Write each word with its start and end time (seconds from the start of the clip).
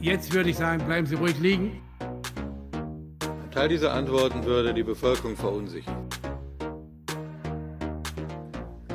Jetzt 0.00 0.32
würde 0.32 0.50
ich 0.50 0.56
sagen, 0.56 0.84
bleiben 0.84 1.06
Sie 1.06 1.16
ruhig 1.16 1.38
liegen. 1.40 1.82
Ein 3.20 3.50
Teil 3.50 3.68
dieser 3.68 3.92
Antworten 3.92 4.44
würde 4.44 4.72
die 4.72 4.84
Bevölkerung 4.84 5.36
verunsichern. 5.36 6.06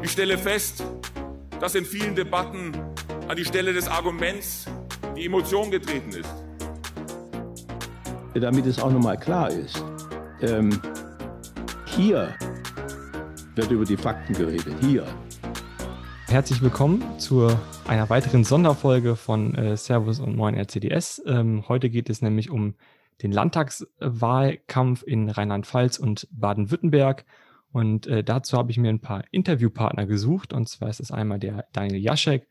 Ich 0.01 0.11
stelle 0.11 0.37
fest, 0.37 0.83
dass 1.59 1.75
in 1.75 1.83
vielen 1.83 2.15
Debatten 2.15 2.71
an 3.27 3.35
die 3.35 3.43
Stelle 3.43 3.73
des 3.73 3.87
Arguments 3.87 4.65
die 5.17 5.25
Emotion 5.25 5.71
getreten 5.71 6.11
ist. 6.11 6.33
Damit 8.33 8.65
es 8.65 8.79
auch 8.79 8.91
nochmal 8.91 9.17
klar 9.17 9.49
ist, 9.49 9.83
ähm, 10.41 10.81
hier 11.85 12.33
wird 13.55 13.71
über 13.71 13.85
die 13.85 13.97
Fakten 13.97 14.33
geredet, 14.33 14.73
hier. 14.81 15.05
Herzlich 16.33 16.63
willkommen 16.63 17.03
zu 17.19 17.47
einer 17.87 18.09
weiteren 18.09 18.43
Sonderfolge 18.43 19.15
von 19.15 19.53
äh, 19.53 19.77
Servus 19.77 20.19
und 20.19 20.35
Moin 20.35 20.55
RCDS. 20.55 21.21
Ähm, 21.27 21.69
heute 21.69 21.91
geht 21.91 22.09
es 22.09 22.23
nämlich 22.23 22.49
um 22.49 22.73
den 23.21 23.31
Landtagswahlkampf 23.31 25.03
in 25.03 25.29
Rheinland-Pfalz 25.29 25.99
und 25.99 26.27
Baden-Württemberg. 26.31 27.25
Und 27.71 28.07
äh, 28.07 28.23
dazu 28.23 28.57
habe 28.57 28.71
ich 28.71 28.79
mir 28.79 28.89
ein 28.89 28.99
paar 28.99 29.25
Interviewpartner 29.29 30.07
gesucht. 30.07 30.53
Und 30.53 30.67
zwar 30.67 30.89
ist 30.89 31.01
es 31.01 31.11
einmal 31.11 31.37
der 31.37 31.67
Daniel 31.71 32.01
Jaschek, 32.01 32.47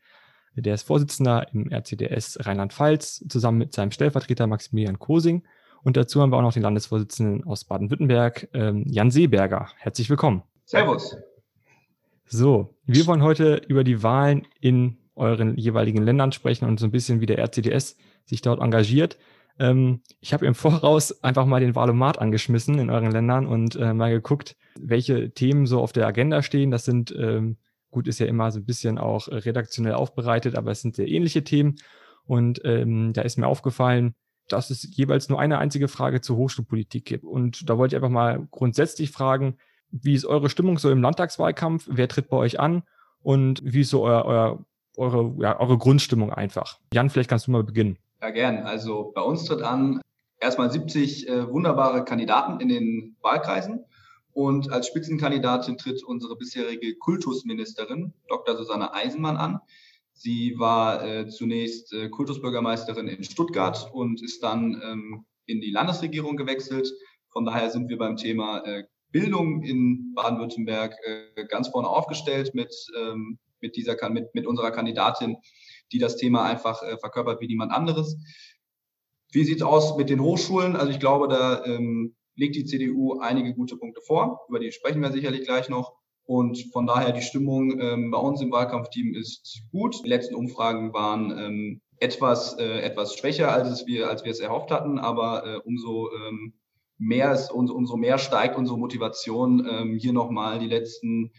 der 0.55 0.75
ist 0.75 0.83
Vorsitzender 0.83 1.47
im 1.53 1.69
RCDS 1.69 2.37
Rheinland-Pfalz, 2.39 3.25
zusammen 3.27 3.57
mit 3.57 3.73
seinem 3.73 3.91
Stellvertreter 3.91 4.47
Maximilian 4.47 4.97
Kosing. 4.97 5.43
Und 5.83 5.97
dazu 5.97 6.21
haben 6.21 6.31
wir 6.31 6.37
auch 6.37 6.41
noch 6.41 6.53
den 6.53 6.63
Landesvorsitzenden 6.63 7.43
aus 7.43 7.65
Baden-Württemberg, 7.65 8.47
ähm, 8.53 8.85
Jan 8.87 9.11
Seeberger. 9.11 9.71
Herzlich 9.77 10.09
willkommen. 10.09 10.43
Servus. 10.63 11.17
So, 12.25 12.75
wir 12.85 13.05
wollen 13.05 13.21
heute 13.21 13.61
über 13.67 13.83
die 13.83 14.01
Wahlen 14.01 14.47
in 14.59 14.97
euren 15.15 15.57
jeweiligen 15.57 16.01
Ländern 16.01 16.31
sprechen 16.31 16.65
und 16.67 16.79
so 16.79 16.87
ein 16.87 16.91
bisschen 16.91 17.21
wie 17.21 17.25
der 17.25 17.37
RCDS 17.39 17.97
sich 18.25 18.41
dort 18.41 18.61
engagiert. 18.61 19.17
Ähm, 19.59 20.01
ich 20.19 20.33
habe 20.33 20.45
im 20.45 20.55
Voraus 20.55 21.23
einfach 21.23 21.45
mal 21.45 21.59
den 21.59 21.75
Wahlomat 21.75 22.19
angeschmissen 22.19 22.79
in 22.79 22.89
euren 22.89 23.11
Ländern 23.11 23.45
und 23.45 23.75
äh, 23.75 23.93
mal 23.93 24.11
geguckt, 24.11 24.55
welche 24.79 25.31
Themen 25.31 25.67
so 25.67 25.81
auf 25.81 25.91
der 25.93 26.07
Agenda 26.07 26.41
stehen. 26.41 26.71
Das 26.71 26.85
sind, 26.85 27.13
ähm, 27.15 27.57
gut, 27.91 28.07
ist 28.07 28.19
ja 28.19 28.25
immer 28.25 28.51
so 28.51 28.59
ein 28.59 28.65
bisschen 28.65 28.97
auch 28.97 29.27
redaktionell 29.27 29.93
aufbereitet, 29.93 30.55
aber 30.55 30.71
es 30.71 30.81
sind 30.81 30.95
sehr 30.95 31.07
ähnliche 31.07 31.43
Themen. 31.43 31.75
Und 32.25 32.61
ähm, 32.63 33.13
da 33.13 33.21
ist 33.21 33.37
mir 33.37 33.47
aufgefallen, 33.47 34.15
dass 34.47 34.69
es 34.69 34.95
jeweils 34.95 35.29
nur 35.29 35.39
eine 35.39 35.59
einzige 35.59 35.87
Frage 35.87 36.21
zur 36.21 36.37
Hochschulpolitik 36.37 37.05
gibt. 37.05 37.23
Und 37.23 37.69
da 37.69 37.77
wollte 37.77 37.95
ich 37.95 37.97
einfach 37.97 38.13
mal 38.13 38.47
grundsätzlich 38.49 39.11
fragen, 39.11 39.57
wie 40.01 40.15
ist 40.15 40.25
eure 40.25 40.49
Stimmung 40.49 40.79
so 40.79 40.89
im 40.89 41.01
Landtagswahlkampf? 41.01 41.87
Wer 41.89 42.07
tritt 42.07 42.29
bei 42.29 42.37
euch 42.37 42.59
an? 42.59 42.83
Und 43.21 43.61
wie 43.63 43.81
ist 43.81 43.89
so 43.89 44.03
euer, 44.03 44.25
euer, 44.25 44.65
eure, 44.97 45.35
ja, 45.39 45.59
eure 45.59 45.77
Grundstimmung 45.77 46.33
einfach? 46.33 46.79
Jan, 46.93 47.09
vielleicht 47.09 47.29
kannst 47.29 47.47
du 47.47 47.51
mal 47.51 47.63
beginnen. 47.63 47.97
Ja, 48.21 48.31
gern. 48.31 48.57
Also 48.59 49.11
bei 49.13 49.21
uns 49.21 49.45
tritt 49.45 49.61
an 49.61 50.01
erstmal 50.39 50.71
70 50.71 51.29
äh, 51.29 51.49
wunderbare 51.49 52.03
Kandidaten 52.03 52.59
in 52.59 52.69
den 52.69 53.15
Wahlkreisen. 53.21 53.85
Und 54.33 54.71
als 54.71 54.87
Spitzenkandidatin 54.87 55.77
tritt 55.77 56.03
unsere 56.03 56.35
bisherige 56.35 56.95
Kultusministerin, 56.95 58.13
Dr. 58.27 58.57
Susanne 58.57 58.93
Eisenmann, 58.93 59.37
an. 59.37 59.59
Sie 60.13 60.55
war 60.57 61.05
äh, 61.05 61.27
zunächst 61.27 61.93
äh, 61.93 62.09
Kultusbürgermeisterin 62.09 63.07
in 63.07 63.23
Stuttgart 63.23 63.89
und 63.93 64.21
ist 64.23 64.41
dann 64.41 64.81
ähm, 64.83 65.25
in 65.45 65.61
die 65.61 65.71
Landesregierung 65.71 66.35
gewechselt. 66.35 66.91
Von 67.29 67.45
daher 67.45 67.69
sind 67.69 67.89
wir 67.89 67.97
beim 67.97 68.15
Thema 68.15 68.63
äh, 68.65 68.83
Bildung 69.13 69.61
in 69.63 70.13
Baden-Württemberg 70.15 70.97
äh, 71.05 71.45
ganz 71.45 71.69
vorne 71.69 71.87
aufgestellt 71.87 72.53
mit, 72.53 72.75
ähm, 72.99 73.39
mit, 73.61 73.77
dieser, 73.77 73.95
mit, 74.09 74.35
mit 74.35 74.45
unserer 74.45 74.71
Kandidatin, 74.71 75.37
die 75.93 75.99
das 75.99 76.17
Thema 76.17 76.43
einfach 76.43 76.81
äh, 76.83 76.97
verkörpert 76.97 77.39
wie 77.39 77.47
niemand 77.47 77.71
anderes. 77.71 78.17
Wie 79.31 79.45
sieht 79.45 79.57
es 79.57 79.63
aus 79.63 79.95
mit 79.95 80.09
den 80.09 80.19
Hochschulen? 80.19 80.75
Also 80.75 80.91
ich 80.91 80.99
glaube, 80.99 81.27
da 81.29 81.63
ähm, 81.63 82.15
legt 82.35 82.55
die 82.55 82.65
CDU 82.65 83.19
einige 83.19 83.53
gute 83.53 83.77
Punkte 83.77 84.01
vor. 84.01 84.41
Über 84.49 84.59
die 84.59 84.71
sprechen 84.71 85.01
wir 85.01 85.11
sicherlich 85.11 85.45
gleich 85.45 85.69
noch. 85.69 85.93
Und 86.25 86.71
von 86.71 86.87
daher 86.87 87.11
die 87.11 87.21
Stimmung 87.21 87.79
ähm, 87.79 88.11
bei 88.11 88.17
uns 88.17 88.41
im 88.41 88.51
Wahlkampfteam 88.51 89.13
ist 89.13 89.61
gut. 89.71 90.03
Die 90.03 90.09
letzten 90.09 90.35
Umfragen 90.35 90.93
waren 90.93 91.37
ähm, 91.37 91.81
etwas, 91.99 92.57
äh, 92.57 92.79
etwas 92.79 93.15
schwächer, 93.15 93.51
als, 93.51 93.69
es 93.69 93.85
wir, 93.85 94.09
als 94.09 94.23
wir 94.23 94.31
es 94.31 94.39
erhofft 94.39 94.71
hatten, 94.71 94.99
aber 94.99 95.45
äh, 95.45 95.57
umso 95.65 96.09
ähm, 96.11 96.53
mehr 96.97 97.31
ist, 97.33 97.51
umso 97.51 97.97
mehr 97.97 98.17
steigt 98.17 98.57
unsere 98.57 98.77
Motivation, 98.77 99.67
ähm, 99.69 99.95
hier 99.95 100.13
nochmal 100.13 100.59
die 100.59 100.67
letzten 100.67 101.31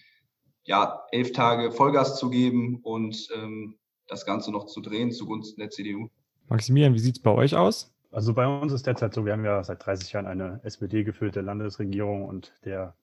ja, 0.64 1.04
elf 1.10 1.32
Tage 1.32 1.72
Vollgas 1.72 2.18
zu 2.18 2.30
geben 2.30 2.80
und 2.82 3.28
ähm, 3.34 3.76
das 4.08 4.26
Ganze 4.26 4.50
noch 4.50 4.66
zu 4.66 4.80
drehen 4.80 5.12
zugunsten 5.12 5.60
der 5.60 5.70
CDU. 5.70 6.08
Maximilian, 6.48 6.94
wie 6.94 6.98
sieht 6.98 7.16
es 7.16 7.22
bei 7.22 7.30
euch 7.30 7.54
aus? 7.54 7.94
Also 8.10 8.32
bei 8.34 8.46
uns 8.46 8.72
ist 8.72 8.86
derzeit 8.86 9.12
so, 9.12 9.24
wir 9.24 9.32
haben 9.32 9.44
ja 9.44 9.62
seit 9.64 9.84
30 9.84 10.12
Jahren 10.12 10.26
eine 10.26 10.60
SPD-gefüllte 10.62 11.40
Landesregierung 11.40 12.26
und 12.26 12.52
der 12.64 12.94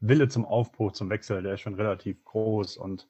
Wille 0.00 0.28
zum 0.28 0.44
Aufbruch, 0.44 0.92
zum 0.92 1.10
Wechsel, 1.10 1.42
der 1.42 1.54
ist 1.54 1.60
schon 1.60 1.74
relativ 1.74 2.24
groß. 2.24 2.76
Und 2.76 3.08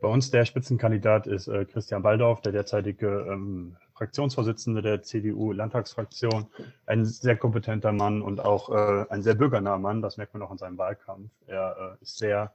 bei 0.00 0.08
uns 0.08 0.30
der 0.30 0.44
Spitzenkandidat 0.44 1.26
ist 1.26 1.48
äh, 1.48 1.64
Christian 1.64 2.02
Baldorf, 2.02 2.40
der 2.40 2.52
derzeitige 2.52 3.26
ähm, 3.30 3.76
Fraktionsvorsitzende 3.96 4.82
der 4.82 5.02
CDU-Landtagsfraktion, 5.02 6.46
ein 6.86 7.04
sehr 7.04 7.36
kompetenter 7.36 7.92
Mann 7.92 8.22
und 8.22 8.44
auch 8.44 8.70
äh, 8.70 9.06
ein 9.08 9.22
sehr 9.22 9.34
bürgernaher 9.34 9.78
Mann. 9.78 10.02
Das 10.02 10.16
merkt 10.18 10.34
man 10.34 10.42
auch 10.42 10.52
in 10.52 10.58
seinem 10.58 10.78
Wahlkampf. 10.78 11.30
Er 11.46 11.96
äh, 11.98 12.02
ist 12.02 12.18
sehr, 12.18 12.52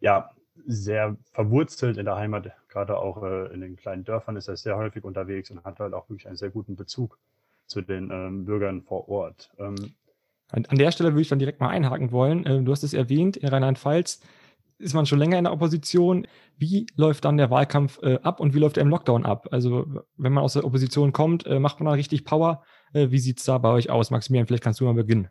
ja, 0.00 0.30
sehr 0.66 1.16
verwurzelt 1.32 1.96
in 1.96 2.04
der 2.04 2.16
Heimat, 2.16 2.50
gerade 2.68 2.98
auch 2.98 3.22
äh, 3.22 3.52
in 3.52 3.60
den 3.60 3.76
kleinen 3.76 4.04
Dörfern 4.04 4.36
ist 4.36 4.48
er 4.48 4.56
sehr 4.56 4.76
häufig 4.76 5.04
unterwegs 5.04 5.50
und 5.50 5.64
hat 5.64 5.78
halt 5.78 5.94
auch 5.94 6.08
wirklich 6.08 6.26
einen 6.26 6.36
sehr 6.36 6.50
guten 6.50 6.76
Bezug 6.76 7.18
zu 7.66 7.80
den 7.80 8.10
ähm, 8.10 8.44
Bürgern 8.44 8.82
vor 8.82 9.08
Ort. 9.08 9.50
Ähm, 9.58 9.94
an, 10.50 10.66
an, 10.66 10.78
der 10.78 10.92
Stelle 10.92 11.12
würde 11.12 11.22
ich 11.22 11.28
dann 11.28 11.38
direkt 11.38 11.60
mal 11.60 11.68
einhaken 11.68 12.12
wollen. 12.12 12.44
Äh, 12.44 12.62
du 12.62 12.72
hast 12.72 12.82
es 12.82 12.92
erwähnt, 12.92 13.36
in 13.36 13.48
Rheinland-Pfalz 13.48 14.20
ist 14.82 14.94
man 14.94 15.06
schon 15.06 15.18
länger 15.18 15.38
in 15.38 15.44
der 15.44 15.52
Opposition. 15.52 16.26
Wie 16.58 16.86
läuft 16.96 17.24
dann 17.24 17.36
der 17.36 17.50
Wahlkampf 17.50 17.98
äh, 18.02 18.18
ab 18.22 18.40
und 18.40 18.54
wie 18.54 18.58
läuft 18.58 18.76
er 18.76 18.82
im 18.82 18.90
Lockdown 18.90 19.24
ab? 19.24 19.48
Also 19.50 20.02
wenn 20.16 20.32
man 20.32 20.44
aus 20.44 20.54
der 20.54 20.64
Opposition 20.64 21.12
kommt, 21.12 21.46
äh, 21.46 21.58
macht 21.58 21.80
man 21.80 21.86
da 21.86 21.92
richtig 21.92 22.24
Power? 22.24 22.64
Äh, 22.92 23.10
wie 23.10 23.18
sieht 23.18 23.38
es 23.38 23.44
da 23.44 23.58
bei 23.58 23.70
euch 23.70 23.90
aus? 23.90 24.10
Maximilian, 24.10 24.46
vielleicht 24.46 24.64
kannst 24.64 24.80
du 24.80 24.84
mal 24.84 24.94
beginnen. 24.94 25.28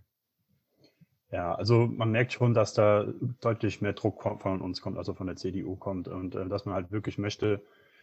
Ja, 1.31 1.56
also 1.56 1.88
man 1.88 2.12
merkt 2.12 2.34
schon, 2.34 2.53
dass 2.53 2.73
da 2.73 3.06
deutlich 3.39 3.81
mehr 3.81 3.94
Druck 3.94 4.22
von 4.41 4.62
uns 4.62 4.81
kommt, 4.81 4.97
also 4.97 5.13
von 5.13 5.28
der 5.28 5.38
CDU 5.38 5.75
kommt 5.75 6.07
und 6.07 6.35
äh, 6.35 6.47
dass 6.47 6.66
man 6.66 6.75
halt 6.75 6.91
wirklich 6.91 7.18
möchte, 7.18 7.62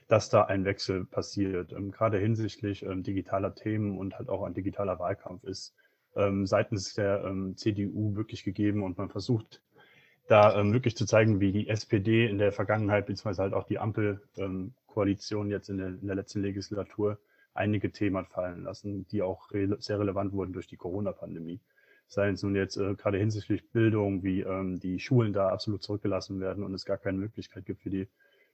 dass 0.08 0.30
da 0.30 0.44
ein 0.44 0.64
Wechsel 0.64 1.04
passiert. 1.04 1.72
Ähm, 1.72 1.90
gerade 1.90 2.18
hinsichtlich 2.18 2.84
ähm, 2.84 3.02
digitaler 3.02 3.54
Themen 3.54 3.98
und 3.98 4.18
halt 4.18 4.28
auch 4.28 4.44
ein 4.44 4.54
digitaler 4.54 4.98
Wahlkampf 4.98 5.44
ist 5.44 5.74
ähm, 6.16 6.46
seitens 6.46 6.94
der 6.94 7.24
ähm, 7.24 7.56
CDU 7.56 8.16
wirklich 8.16 8.44
gegeben 8.44 8.82
und 8.82 8.98
man 8.98 9.08
versucht 9.08 9.62
da 10.28 10.54
ähm, 10.58 10.72
wirklich 10.72 10.96
zu 10.96 11.06
zeigen, 11.06 11.40
wie 11.40 11.52
die 11.52 11.68
SPD 11.68 12.26
in 12.26 12.38
der 12.38 12.52
Vergangenheit, 12.52 13.06
beziehungsweise 13.06 13.42
halt 13.42 13.54
auch 13.54 13.64
die 13.64 13.78
Ampelkoalition 13.78 15.50
jetzt 15.50 15.70
in 15.70 15.78
der, 15.78 15.88
in 15.88 16.06
der 16.06 16.16
letzten 16.16 16.42
Legislatur 16.42 17.18
einige 17.54 17.90
Themen 17.90 18.26
fallen 18.26 18.62
lassen, 18.62 19.06
die 19.08 19.22
auch 19.22 19.50
re 19.50 19.76
sehr 19.80 19.98
relevant 19.98 20.32
wurden 20.32 20.52
durch 20.52 20.68
die 20.68 20.76
Corona-Pandemie. 20.76 21.60
Sei 22.06 22.28
es 22.28 22.42
nun 22.42 22.54
jetzt 22.54 22.76
äh, 22.76 22.94
gerade 22.94 23.18
hinsichtlich 23.18 23.68
Bildung, 23.70 24.22
wie 24.22 24.42
ähm, 24.42 24.78
die 24.80 25.00
Schulen 25.00 25.32
da 25.32 25.48
absolut 25.48 25.82
zurückgelassen 25.82 26.40
werden 26.40 26.62
und 26.62 26.74
es 26.74 26.84
gar 26.84 26.98
keine 26.98 27.18
Möglichkeit 27.18 27.66
gibt 27.66 27.82
für 27.82 27.90
die 27.90 28.06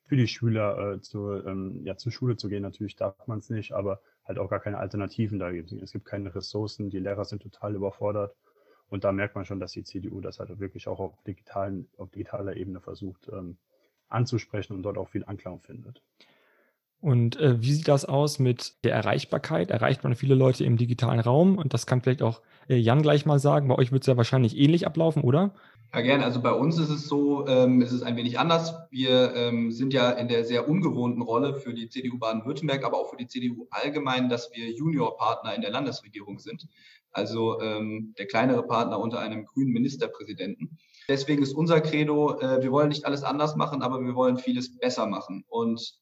für 0.06 0.16
die 0.16 0.28
Schüler 0.28 0.92
äh, 0.92 1.00
zu, 1.00 1.32
ähm, 1.32 1.80
ja, 1.84 1.96
zur 1.96 2.12
Schule 2.12 2.36
zu 2.36 2.50
gehen. 2.50 2.62
Natürlich 2.62 2.94
darf 2.94 3.26
man 3.26 3.38
es 3.38 3.48
nicht, 3.48 3.72
aber 3.72 4.00
halt 4.26 4.38
auch 4.38 4.50
gar 4.50 4.60
keine 4.60 4.76
Alternativen 4.76 5.38
da 5.38 5.50
gibt. 5.50 5.72
Es 5.72 5.92
gibt 5.92 6.04
keine 6.04 6.34
Ressourcen, 6.34 6.90
die 6.90 6.98
Lehrer 6.98 7.24
sind 7.24 7.42
total 7.42 7.74
überfordert 7.74 8.34
und 8.94 9.02
da 9.02 9.10
merkt 9.10 9.34
man 9.34 9.44
schon, 9.44 9.58
dass 9.58 9.72
die 9.72 9.82
CDU 9.82 10.20
das 10.20 10.38
halt 10.38 10.56
wirklich 10.60 10.86
auch 10.86 11.00
auf, 11.00 11.20
digitalen, 11.26 11.88
auf 11.98 12.12
digitaler 12.12 12.56
Ebene 12.56 12.80
versucht 12.80 13.28
ähm, 13.32 13.56
anzusprechen 14.08 14.72
und 14.76 14.84
dort 14.84 14.98
auch 14.98 15.08
viel 15.08 15.24
Anklang 15.24 15.58
findet. 15.58 16.00
Und 17.00 17.34
äh, 17.40 17.60
wie 17.60 17.72
sieht 17.72 17.88
das 17.88 18.04
aus 18.04 18.38
mit 18.38 18.84
der 18.84 18.94
Erreichbarkeit? 18.94 19.72
Erreicht 19.72 20.04
man 20.04 20.14
viele 20.14 20.36
Leute 20.36 20.64
im 20.64 20.76
digitalen 20.76 21.18
Raum? 21.18 21.58
Und 21.58 21.74
das 21.74 21.86
kann 21.86 22.02
vielleicht 22.02 22.22
auch 22.22 22.40
äh, 22.68 22.76
Jan 22.76 23.02
gleich 23.02 23.26
mal 23.26 23.40
sagen. 23.40 23.66
Bei 23.66 23.74
euch 23.74 23.90
wird 23.90 24.04
es 24.04 24.06
ja 24.06 24.16
wahrscheinlich 24.16 24.56
ähnlich 24.56 24.86
ablaufen, 24.86 25.24
oder? 25.24 25.56
Ja, 25.92 26.00
gerne. 26.00 26.24
Also 26.24 26.42
bei 26.42 26.52
uns 26.52 26.78
ist 26.78 26.90
es 26.90 27.06
so, 27.06 27.46
ähm, 27.46 27.80
ist 27.82 27.92
es 27.92 28.02
ein 28.02 28.16
wenig 28.16 28.38
anders. 28.38 28.74
Wir 28.90 29.34
ähm, 29.34 29.70
sind 29.70 29.92
ja 29.92 30.10
in 30.10 30.28
der 30.28 30.44
sehr 30.44 30.68
ungewohnten 30.68 31.22
Rolle 31.22 31.54
für 31.54 31.72
die 31.72 31.88
CDU 31.88 32.18
Baden-Württemberg, 32.18 32.84
aber 32.84 32.98
auch 32.98 33.10
für 33.10 33.16
die 33.16 33.28
CDU 33.28 33.68
allgemein, 33.70 34.28
dass 34.28 34.50
wir 34.52 34.70
Juniorpartner 34.72 35.54
in 35.54 35.62
der 35.62 35.70
Landesregierung 35.70 36.38
sind 36.38 36.66
also 37.14 37.60
ähm, 37.60 38.14
der 38.18 38.26
kleinere 38.26 38.64
Partner 38.64 38.98
unter 38.98 39.20
einem 39.20 39.46
grünen 39.46 39.72
Ministerpräsidenten. 39.72 40.78
Deswegen 41.08 41.42
ist 41.42 41.54
unser 41.54 41.80
Credo, 41.80 42.38
äh, 42.40 42.62
wir 42.62 42.72
wollen 42.72 42.88
nicht 42.88 43.06
alles 43.06 43.22
anders 43.22 43.56
machen, 43.56 43.82
aber 43.82 44.00
wir 44.00 44.14
wollen 44.14 44.36
vieles 44.36 44.76
besser 44.76 45.06
machen. 45.06 45.44
Und 45.48 45.94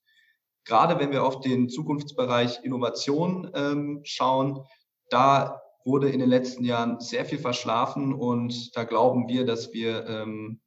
gerade 0.64 0.98
wenn 0.98 1.12
wir 1.12 1.24
auf 1.24 1.40
den 1.40 1.68
Zukunftsbereich 1.68 2.64
Innovation 2.64 3.50
ähm, 3.54 4.00
schauen, 4.04 4.64
da 5.10 5.61
wurde 5.84 6.10
in 6.10 6.20
den 6.20 6.28
letzten 6.28 6.64
Jahren 6.64 7.00
sehr 7.00 7.24
viel 7.24 7.38
verschlafen 7.38 8.12
und 8.12 8.76
da 8.76 8.84
glauben 8.84 9.28
wir, 9.28 9.44
dass 9.44 9.72
wir 9.72 10.06
ähm, 10.06 10.60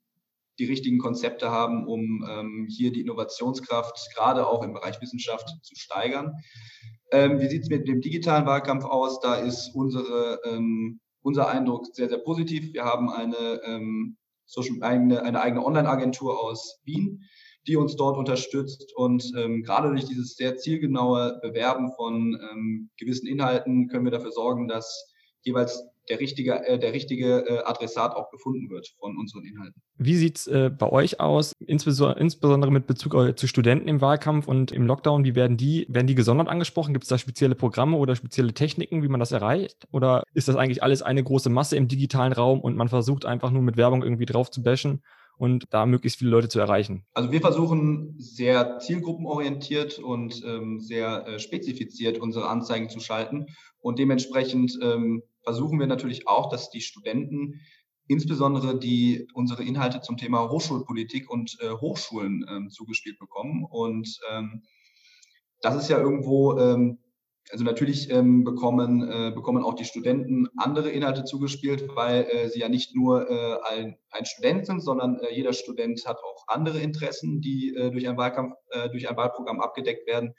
die 0.60 0.66
richtigen 0.66 1.00
Konzepte 1.00 1.52
haben, 1.52 1.88
um 1.88 2.26
ähm, 2.30 2.68
hier 2.70 2.92
die 2.92 3.02
Innovationskraft 3.02 4.10
gerade 4.16 4.48
auch 4.48 4.64
im 4.64 4.74
Bereich 4.74 5.02
Wissenschaft 5.02 5.50
zu 5.62 5.76
steigern. 5.76 6.34
Ähm, 7.12 7.40
wie 7.40 7.48
sieht 7.48 7.64
es 7.64 7.70
mit 7.70 7.88
dem 7.88 8.02
digitalen 8.02 8.46
Wahlkampf 8.46 8.86
aus? 8.86 9.20
Da 9.20 9.36
ist 9.36 9.72
unsere, 9.76 10.40
ähm, 10.46 11.00
unser 11.22 11.48
Eindruck 11.50 11.88
sehr, 11.94 12.10
sehr 12.10 12.20
positiv. 12.20 12.74
Wir 12.74 12.86
haben 12.86 13.10
eine, 13.10 13.62
ähm, 13.66 14.18
Social, 14.46 14.78
eine, 14.82 15.24
eine 15.24 15.42
eigene 15.42 15.66
Online-Agentur 15.66 16.42
aus 16.42 16.80
Wien, 16.86 17.26
die 17.68 17.78
uns 17.78 17.96
dort 17.96 18.18
unterstützt. 18.18 18.94
Und 18.96 19.32
ähm, 19.38 19.64
gerade 19.64 19.90
durch 19.90 20.06
dieses 20.06 20.36
sehr 20.36 20.58
zielgenaue 20.58 21.40
Bewerben 21.42 21.92
von 21.96 22.40
ähm, 22.52 22.90
gewissen 22.98 23.28
Inhalten 23.28 23.88
können 23.88 24.06
wir 24.06 24.12
dafür 24.12 24.32
sorgen, 24.32 24.68
dass 24.68 25.12
jeweils 25.42 25.84
der 26.10 26.20
richtige, 26.20 26.66
äh, 26.66 26.78
der 26.78 26.94
richtige 26.94 27.48
äh, 27.48 27.64
Adressat 27.64 28.16
auch 28.16 28.30
gefunden 28.30 28.70
wird 28.70 28.94
von 29.00 29.18
unseren 29.18 29.44
Inhalten. 29.44 29.82
Wie 29.98 30.16
sieht's 30.16 30.48
äh, 30.48 30.70
bei 30.70 30.92
euch 30.92 31.20
aus, 31.20 31.54
insbesondere, 31.60 32.72
mit 32.72 32.86
Bezug 32.88 33.16
zu 33.38 33.48
Studenten 33.48 33.88
im 33.88 34.02
Wahlkampf 34.02 34.48
und 34.48 34.72
im 34.72 34.86
Lockdown? 34.86 35.24
Wie 35.24 35.36
werden 35.36 35.58
die, 35.58 35.86
werden 35.90 36.08
die 36.08 36.16
gesondert 36.16 36.48
angesprochen? 36.48 36.94
Gibt 36.94 37.06
es 37.06 37.10
da 37.10 37.18
spezielle 37.18 37.56
Programme 37.56 37.98
oder 37.98 38.16
spezielle 38.16 38.54
Techniken, 38.54 39.04
wie 39.04 39.08
man 39.08 39.20
das 39.20 39.32
erreicht? 39.32 39.88
Oder 39.92 40.24
ist 40.34 40.48
das 40.48 40.56
eigentlich 40.56 40.84
alles 40.84 41.02
eine 41.02 41.24
große 41.24 41.50
Masse 41.50 41.78
im 41.78 41.88
digitalen 41.88 42.34
Raum 42.34 42.60
und 42.62 42.76
man 42.76 42.90
versucht 42.90 43.26
einfach 43.26 43.52
nur 43.52 43.62
mit 43.62 43.78
Werbung 43.78 44.04
irgendwie 44.04 44.26
drauf 44.26 44.52
zu 44.52 44.62
bashen 44.62 45.02
und 45.38 45.66
da 45.70 45.86
möglichst 45.86 46.20
viele 46.20 46.32
Leute 46.32 46.50
zu 46.50 46.60
erreichen? 46.60 47.06
Also 47.14 47.32
wir 47.32 47.42
versuchen 47.42 48.16
sehr 48.18 48.80
zielgruppenorientiert 48.80 50.00
und 50.00 50.44
ähm, 50.46 50.80
sehr 50.80 51.28
äh, 51.28 51.40
spezifiziert 51.40 52.18
unsere 52.18 52.48
Anzeigen 52.50 52.90
zu 52.90 53.00
schalten 53.00 53.48
und 53.80 54.00
dementsprechend 54.00 54.78
ähm, 54.82 55.24
versuchen 55.44 55.80
wir 55.80 55.88
natürlich 55.88 56.28
auch, 56.28 56.50
dass 56.50 56.70
die 56.70 56.82
Studenten 56.82 57.62
insbesondere 58.08 58.78
die 58.78 59.28
unsere 59.34 59.64
Inhalte 59.64 60.02
zum 60.02 60.18
Thema 60.18 60.50
Hochschulpolitik 60.50 61.30
und 61.30 61.58
äh, 61.62 61.70
Hochschulen 61.70 62.46
ähm, 62.50 62.70
zugespielt 62.70 63.20
bekommen. 63.20 63.64
Und 63.64 64.20
ähm, 64.32 64.64
das 65.62 65.76
ist 65.76 65.90
ja 65.90 66.00
irgendwo, 66.00 66.58
ähm, 66.58 67.00
also 67.52 67.64
natürlich 67.64 68.10
ähm, 68.10 68.44
bekommen, 68.44 69.08
äh, 69.08 69.32
bekommen 69.32 69.64
auch 69.64 69.76
die 69.76 69.86
Studenten 69.86 70.48
andere 70.58 70.90
Inhalte 70.90 71.26
zugespielt, 71.26 71.90
weil 71.96 72.24
äh, 72.24 72.50
sie 72.50 72.60
ja 72.60 72.70
nicht 72.70 72.96
nur 72.96 73.30
äh, 73.30 73.58
ein, 73.70 73.98
ein 74.12 74.26
Student 74.26 74.66
sind, 74.66 74.82
sondern 74.82 75.20
äh, 75.20 75.34
jeder 75.34 75.54
Student 75.54 76.06
hat 76.08 76.18
auch 76.18 76.46
andere 76.48 76.80
Interessen, 76.80 77.42
die 77.42 77.76
äh, 77.76 77.92
durch 77.92 78.08
ein 78.08 78.18
Wahlkampf, 78.18 78.56
äh, 78.72 78.90
durch 78.90 79.10
ein 79.10 79.16
Wahlprogramm 79.16 79.62
abgedeckt 79.62 80.08
werden. 80.08 80.34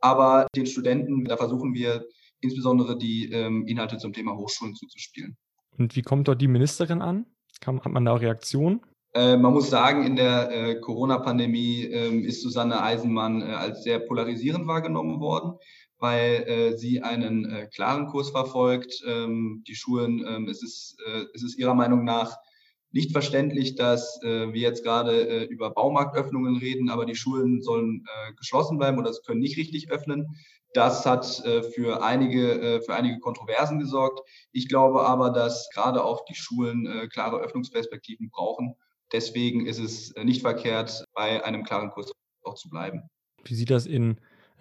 Aber 0.00 0.46
den 0.56 0.66
Studenten, 0.66 1.24
da 1.24 1.36
versuchen 1.36 1.74
wir 1.74 2.04
insbesondere 2.40 2.96
die 2.96 3.30
ähm, 3.30 3.66
Inhalte 3.66 3.98
zum 3.98 4.12
Thema 4.12 4.34
Hochschulen 4.36 4.74
zuzuspielen. 4.74 5.36
Und 5.78 5.94
wie 5.94 6.02
kommt 6.02 6.26
dort 6.26 6.40
die 6.40 6.48
Ministerin 6.48 7.02
an? 7.02 7.26
Kann, 7.60 7.80
hat 7.80 7.92
man 7.92 8.04
da 8.04 8.14
Reaktionen? 8.14 8.80
Man 9.12 9.42
muss 9.42 9.68
sagen, 9.68 10.06
in 10.06 10.14
der 10.14 10.80
Corona-Pandemie 10.80 11.82
äh, 11.82 12.16
ist 12.20 12.42
Susanne 12.42 12.80
Eisenmann 12.80 13.42
als 13.42 13.82
sehr 13.82 13.98
polarisierend 13.98 14.68
wahrgenommen 14.68 15.18
worden, 15.18 15.58
weil 16.00 16.42
äh, 16.46 16.76
sie 16.76 17.02
einen 17.02 17.44
äh, 17.48 17.66
klaren 17.66 18.06
Kurs 18.06 18.30
verfolgt. 18.30 19.02
Ähm, 19.06 19.62
die 19.68 19.74
Schulen, 19.74 20.24
ähm, 20.26 20.48
es, 20.48 20.62
ist, 20.62 20.96
es 21.34 21.42
ist 21.42 21.58
ihrer 21.58 21.74
Meinung 21.74 22.04
nach 22.04 22.36
nicht 22.92 23.12
verständlich, 23.12 23.76
dass 23.76 24.18
wir 24.20 24.60
jetzt 24.60 24.82
gerade 24.82 25.44
über 25.44 25.70
Baumarktöffnungen 25.70 26.56
reden, 26.56 26.90
aber 26.90 27.06
die 27.06 27.14
Schulen 27.14 27.62
sollen 27.62 28.04
geschlossen 28.36 28.78
bleiben 28.78 28.98
oder 28.98 29.12
sie 29.12 29.20
können 29.24 29.38
nicht 29.38 29.56
richtig 29.56 29.92
öffnen. 29.92 30.26
Das 30.72 31.04
hat 31.04 31.44
äh, 31.44 31.62
für, 31.62 32.02
einige, 32.02 32.60
äh, 32.60 32.80
für 32.80 32.94
einige 32.94 33.18
Kontroversen 33.18 33.80
gesorgt. 33.80 34.20
Ich 34.52 34.68
glaube 34.68 35.04
aber, 35.04 35.30
dass 35.30 35.68
gerade 35.74 36.04
auch 36.04 36.24
die 36.26 36.34
Schulen 36.34 36.86
äh, 36.86 37.08
klare 37.08 37.40
Öffnungsperspektiven 37.40 38.30
brauchen. 38.30 38.76
Deswegen 39.12 39.66
ist 39.66 39.80
es 39.80 40.12
äh, 40.12 40.24
nicht 40.24 40.42
verkehrt, 40.42 41.04
bei 41.12 41.44
einem 41.44 41.64
klaren 41.64 41.90
Kurs 41.90 42.12
auch 42.44 42.54
zu 42.54 42.70
bleiben. 42.70 43.02
Wie 43.44 43.54
sieht 43.54 43.70
das 43.70 43.86
in 43.86 44.12
äh, 44.12 44.16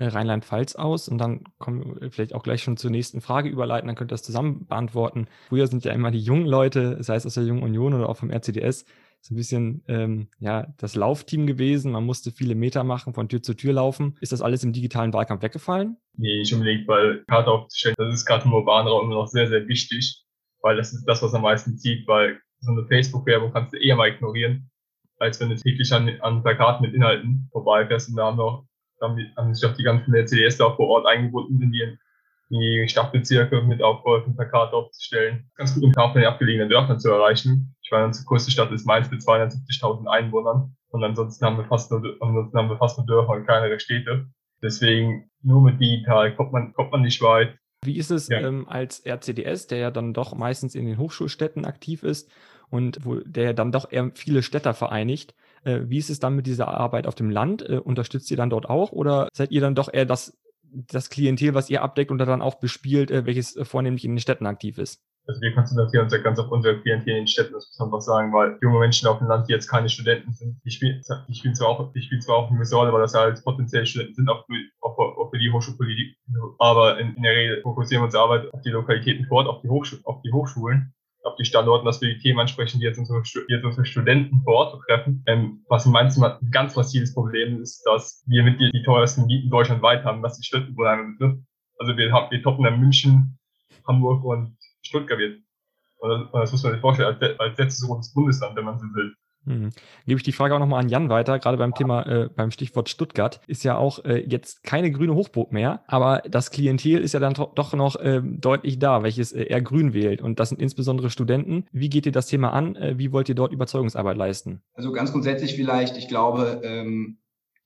Rheinland-Pfalz 0.07 0.75
aus? 0.75 1.07
Und 1.09 1.17
dann 1.17 1.43
kommen 1.57 1.99
wir 1.99 2.11
vielleicht 2.11 2.33
auch 2.33 2.43
gleich 2.43 2.63
schon 2.63 2.77
zur 2.77 2.91
nächsten 2.91 3.21
Frage 3.21 3.49
überleiten, 3.49 3.87
dann 3.87 3.95
könnt 3.95 4.11
ihr 4.11 4.15
das 4.15 4.23
zusammen 4.23 4.65
beantworten. 4.67 5.27
Früher 5.49 5.67
sind 5.67 5.85
ja 5.85 5.91
immer 5.93 6.11
die 6.11 6.19
jungen 6.19 6.45
Leute, 6.45 7.03
sei 7.03 7.15
es 7.15 7.25
aus 7.25 7.33
der 7.33 7.43
Jungen 7.43 7.63
Union 7.63 7.93
oder 7.93 8.09
auch 8.09 8.17
vom 8.17 8.31
RCDS, 8.31 8.85
so 9.21 9.33
ein 9.33 9.37
bisschen 9.37 9.83
ähm, 9.87 10.27
ja, 10.39 10.67
das 10.77 10.95
Laufteam 10.95 11.45
gewesen. 11.45 11.91
Man 11.91 12.05
musste 12.05 12.31
viele 12.31 12.55
Meter 12.55 12.83
machen, 12.83 13.13
von 13.13 13.27
Tür 13.27 13.41
zu 13.41 13.53
Tür 13.53 13.73
laufen. 13.73 14.17
Ist 14.21 14.31
das 14.31 14.41
alles 14.41 14.63
im 14.63 14.71
digitalen 14.71 15.13
Wahlkampf 15.13 15.43
weggefallen? 15.43 15.97
Nee, 16.17 16.39
nicht 16.39 16.53
unbedingt, 16.53 16.87
weil 16.87 17.23
Karte 17.27 17.51
aufzustellen, 17.51 17.95
das 17.97 18.13
ist 18.13 18.25
gerade 18.25 18.45
im 18.45 18.53
urbanen 18.53 18.87
Raum 18.87 19.05
immer 19.05 19.15
noch 19.15 19.27
sehr, 19.27 19.47
sehr 19.47 19.67
wichtig, 19.67 20.23
weil 20.61 20.77
das 20.77 20.93
ist 20.93 21.05
das, 21.05 21.21
was 21.21 21.33
am 21.33 21.41
meisten 21.41 21.77
zieht, 21.77 22.07
weil 22.07 22.39
so 22.61 22.71
eine 22.71 22.85
Facebook-Werbung 22.87 23.51
kannst 23.51 23.73
du 23.73 23.77
eher 23.77 23.95
mal 23.95 24.09
ignorieren, 24.09 24.69
als 25.17 25.39
wenn 25.39 25.49
du 25.49 25.55
täglich 25.55 25.91
an, 25.91 26.09
an 26.21 26.43
Plakaten 26.43 26.85
mit 26.85 26.93
Inhalten 26.93 27.49
vorbeifährst 27.51 28.09
und 28.09 28.15
da 28.15 28.25
haben 28.25 28.37
noch 28.37 28.68
haben 29.01 29.53
sich 29.53 29.69
auch 29.69 29.75
die 29.75 29.83
ganzen 29.83 30.13
CDS 30.27 30.57
da 30.57 30.71
vor 30.71 30.87
Ort 30.87 31.07
eingebunden 31.07 31.61
in 31.61 31.71
die 31.71 31.97
die 32.49 32.87
Stadtbezirke 32.87 33.61
mit 33.61 33.81
aufgeholfen, 33.81 34.35
Plakate 34.35 34.73
aufzustellen. 34.73 35.49
Ganz 35.55 35.75
gut 35.75 35.83
im 35.83 35.91
Kampf 35.91 36.13
von 36.13 36.21
den 36.21 36.29
abgelegenen 36.29 36.69
Dörfern 36.69 36.99
zu 36.99 37.09
erreichen. 37.09 37.75
Ich 37.81 37.91
meine, 37.91 38.05
unsere 38.05 38.25
größte 38.25 38.51
Stadt 38.51 38.71
ist 38.71 38.85
Mainz 38.85 39.09
mit 39.11 39.21
270.000 39.21 40.07
Einwohnern. 40.07 40.75
Und 40.89 41.03
ansonsten 41.03 41.45
haben 41.45 41.57
wir 41.57 41.65
fast 41.65 41.91
nur, 41.91 42.17
ansonsten 42.19 42.57
haben 42.57 42.69
wir 42.69 42.77
fast 42.77 42.97
nur 42.97 43.05
Dörfer 43.05 43.33
und 43.33 43.45
kleinere 43.45 43.79
Städte. 43.79 44.27
Deswegen 44.61 45.29
nur 45.41 45.61
mit 45.61 45.79
digital 45.79 46.35
kommt 46.35 46.51
man, 46.51 46.73
kommt 46.73 46.91
man 46.91 47.01
nicht 47.03 47.21
weit. 47.21 47.55
Wie 47.85 47.97
ist 47.97 48.11
es 48.11 48.27
ja. 48.27 48.39
ähm, 48.39 48.67
als 48.67 49.05
RCDS, 49.05 49.67
der 49.67 49.77
ja 49.77 49.91
dann 49.91 50.13
doch 50.13 50.35
meistens 50.35 50.75
in 50.75 50.85
den 50.85 50.97
Hochschulstädten 50.97 51.65
aktiv 51.65 52.03
ist 52.03 52.29
und 52.69 53.05
wo 53.05 53.15
der 53.15 53.43
ja 53.45 53.53
dann 53.53 53.71
doch 53.71 53.89
eher 53.91 54.11
viele 54.15 54.43
Städter 54.43 54.73
vereinigt? 54.73 55.33
Äh, 55.63 55.81
wie 55.85 55.97
ist 55.97 56.09
es 56.09 56.19
dann 56.19 56.35
mit 56.35 56.47
dieser 56.47 56.67
Arbeit 56.67 57.07
auf 57.07 57.15
dem 57.15 57.29
Land? 57.29 57.67
Äh, 57.67 57.77
unterstützt 57.77 58.29
ihr 58.31 58.37
dann 58.37 58.49
dort 58.49 58.69
auch 58.69 58.91
oder 58.91 59.27
seid 59.33 59.51
ihr 59.51 59.61
dann 59.61 59.75
doch 59.75 59.91
eher 59.91 60.05
das 60.05 60.37
das 60.71 61.09
Klientel, 61.09 61.53
was 61.53 61.69
ihr 61.69 61.81
abdeckt 61.81 62.11
und 62.11 62.19
dann 62.19 62.41
auch 62.41 62.55
bespielt, 62.55 63.11
äh, 63.11 63.25
welches 63.25 63.57
vornehmlich 63.63 64.05
in 64.05 64.11
den 64.11 64.19
Städten 64.19 64.45
aktiv 64.45 64.77
ist? 64.77 65.01
Also 65.27 65.41
wir 65.41 65.53
konzentrieren 65.53 66.05
uns 66.05 66.13
ja 66.13 66.19
ganz 66.19 66.39
auf 66.39 66.49
unser 66.49 66.73
Klientel 66.75 67.09
in 67.09 67.15
den 67.17 67.27
Städten, 67.27 67.53
das 67.53 67.67
muss 67.67 67.79
man 67.79 67.89
einfach 67.89 68.01
sagen, 68.01 68.33
weil 68.33 68.57
junge 68.63 68.79
Menschen 68.79 69.07
auf 69.07 69.19
dem 69.19 69.27
Land, 69.27 69.47
die 69.47 69.53
jetzt 69.53 69.67
keine 69.67 69.87
Studenten 69.87 70.33
sind, 70.33 70.59
die 70.65 70.71
spielen, 70.71 71.03
die 71.27 71.35
spielen 71.35 71.53
zwar 71.53 71.67
auch, 71.67 71.93
die 71.93 72.01
spielen 72.01 72.21
zwar 72.21 72.37
auch 72.37 72.49
eine 72.49 72.67
Rolle, 72.71 72.91
weil 72.91 73.01
das 73.01 73.13
ja 73.13 73.21
als 73.21 73.43
potenzielle 73.43 73.85
Studenten 73.85 74.15
sind, 74.15 74.29
auch 74.29 74.43
für, 74.47 74.53
auch 74.81 74.97
auch 74.97 75.29
für 75.29 75.37
die 75.37 75.51
Hochschulpolitik, 75.51 76.17
aber 76.57 76.99
in, 76.99 77.13
in 77.13 77.21
der 77.21 77.35
Regel 77.35 77.61
fokussieren 77.61 78.01
wir 78.01 78.05
unsere 78.05 78.23
Arbeit 78.23 78.51
auf 78.53 78.61
die 78.61 78.71
Lokalitäten 78.71 79.27
vor 79.27 79.39
Ort, 79.39 79.47
auf 79.47 79.61
die, 79.61 79.69
Hochschul 79.69 79.99
auf 80.03 80.19
die 80.23 80.31
Hochschulen 80.31 80.95
auf 81.29 81.35
die 81.35 81.45
Standorten, 81.45 81.85
dass 81.85 82.01
wir 82.01 82.13
die 82.13 82.19
Themen 82.19 82.39
ansprechen, 82.39 82.79
die 82.79 82.85
jetzt 82.85 82.97
unsere, 82.97 83.21
jetzt 83.47 83.63
unsere 83.63 83.85
Studenten 83.85 84.41
vor 84.43 84.55
Ort 84.55 84.79
betreffen. 84.79 85.23
Ähm, 85.27 85.63
was 85.69 85.85
in 85.85 85.91
Mainz 85.91 86.17
ein 86.17 86.51
ganz 86.51 86.75
massives 86.75 87.13
Problem 87.13 87.61
ist, 87.61 87.83
dass 87.85 88.23
wir 88.27 88.43
mit 88.43 88.59
die, 88.59 88.71
die 88.71 88.83
teuersten 88.83 89.25
Mieten 89.25 89.49
deutschlandweit 89.49 90.03
haben, 90.03 90.21
was 90.23 90.37
die 90.37 90.45
Studentenwohnheime 90.45 91.13
betrifft. 91.13 91.39
Also 91.77 91.95
wir 91.95 92.11
haben, 92.11 92.31
wir 92.31 92.41
toppen 92.41 92.65
in 92.65 92.79
München, 92.79 93.39
Hamburg 93.87 94.23
und 94.23 94.57
Stuttgart. 94.81 95.19
Und 95.99 96.09
das, 96.09 96.31
das 96.31 96.51
muss 96.51 96.63
man 96.63 96.73
sich 96.73 96.81
vorstellen, 96.81 97.15
als, 97.15 97.39
als 97.39 97.57
letztes 97.57 97.87
großes 97.87 98.13
Bundesland, 98.13 98.55
wenn 98.55 98.65
man 98.65 98.79
so 98.79 98.85
will. 98.93 99.13
Mhm. 99.45 99.69
Gebe 100.05 100.17
ich 100.17 100.23
die 100.23 100.31
Frage 100.31 100.55
auch 100.55 100.59
nochmal 100.59 100.81
an 100.81 100.89
Jan 100.89 101.09
weiter, 101.09 101.39
gerade 101.39 101.57
beim 101.57 101.73
Thema, 101.73 102.05
äh, 102.05 102.29
beim 102.33 102.51
Stichwort 102.51 102.89
Stuttgart, 102.89 103.41
ist 103.47 103.63
ja 103.63 103.77
auch 103.77 104.03
äh, 104.05 104.23
jetzt 104.27 104.63
keine 104.63 104.91
grüne 104.91 105.15
Hochburg 105.15 105.51
mehr, 105.51 105.83
aber 105.87 106.21
das 106.29 106.51
Klientel 106.51 107.01
ist 107.01 107.13
ja 107.13 107.19
dann 107.19 107.33
doch 107.33 107.73
noch 107.73 107.95
äh, 107.95 108.21
deutlich 108.23 108.79
da, 108.79 109.03
welches 109.03 109.31
äh, 109.31 109.43
eher 109.43 109.61
grün 109.61 109.93
wählt. 109.93 110.21
Und 110.21 110.39
das 110.39 110.49
sind 110.49 110.61
insbesondere 110.61 111.09
Studenten. 111.09 111.65
Wie 111.71 111.89
geht 111.89 112.05
ihr 112.05 112.11
das 112.11 112.27
Thema 112.27 112.53
an? 112.53 112.75
Äh, 112.75 112.97
wie 112.97 113.11
wollt 113.11 113.29
ihr 113.29 113.35
dort 113.35 113.51
Überzeugungsarbeit 113.51 114.17
leisten? 114.17 114.61
Also 114.73 114.91
ganz 114.91 115.11
grundsätzlich 115.11 115.55
vielleicht, 115.55 115.97
ich 115.97 116.07
glaube, 116.07 116.61
ähm, 116.63 117.17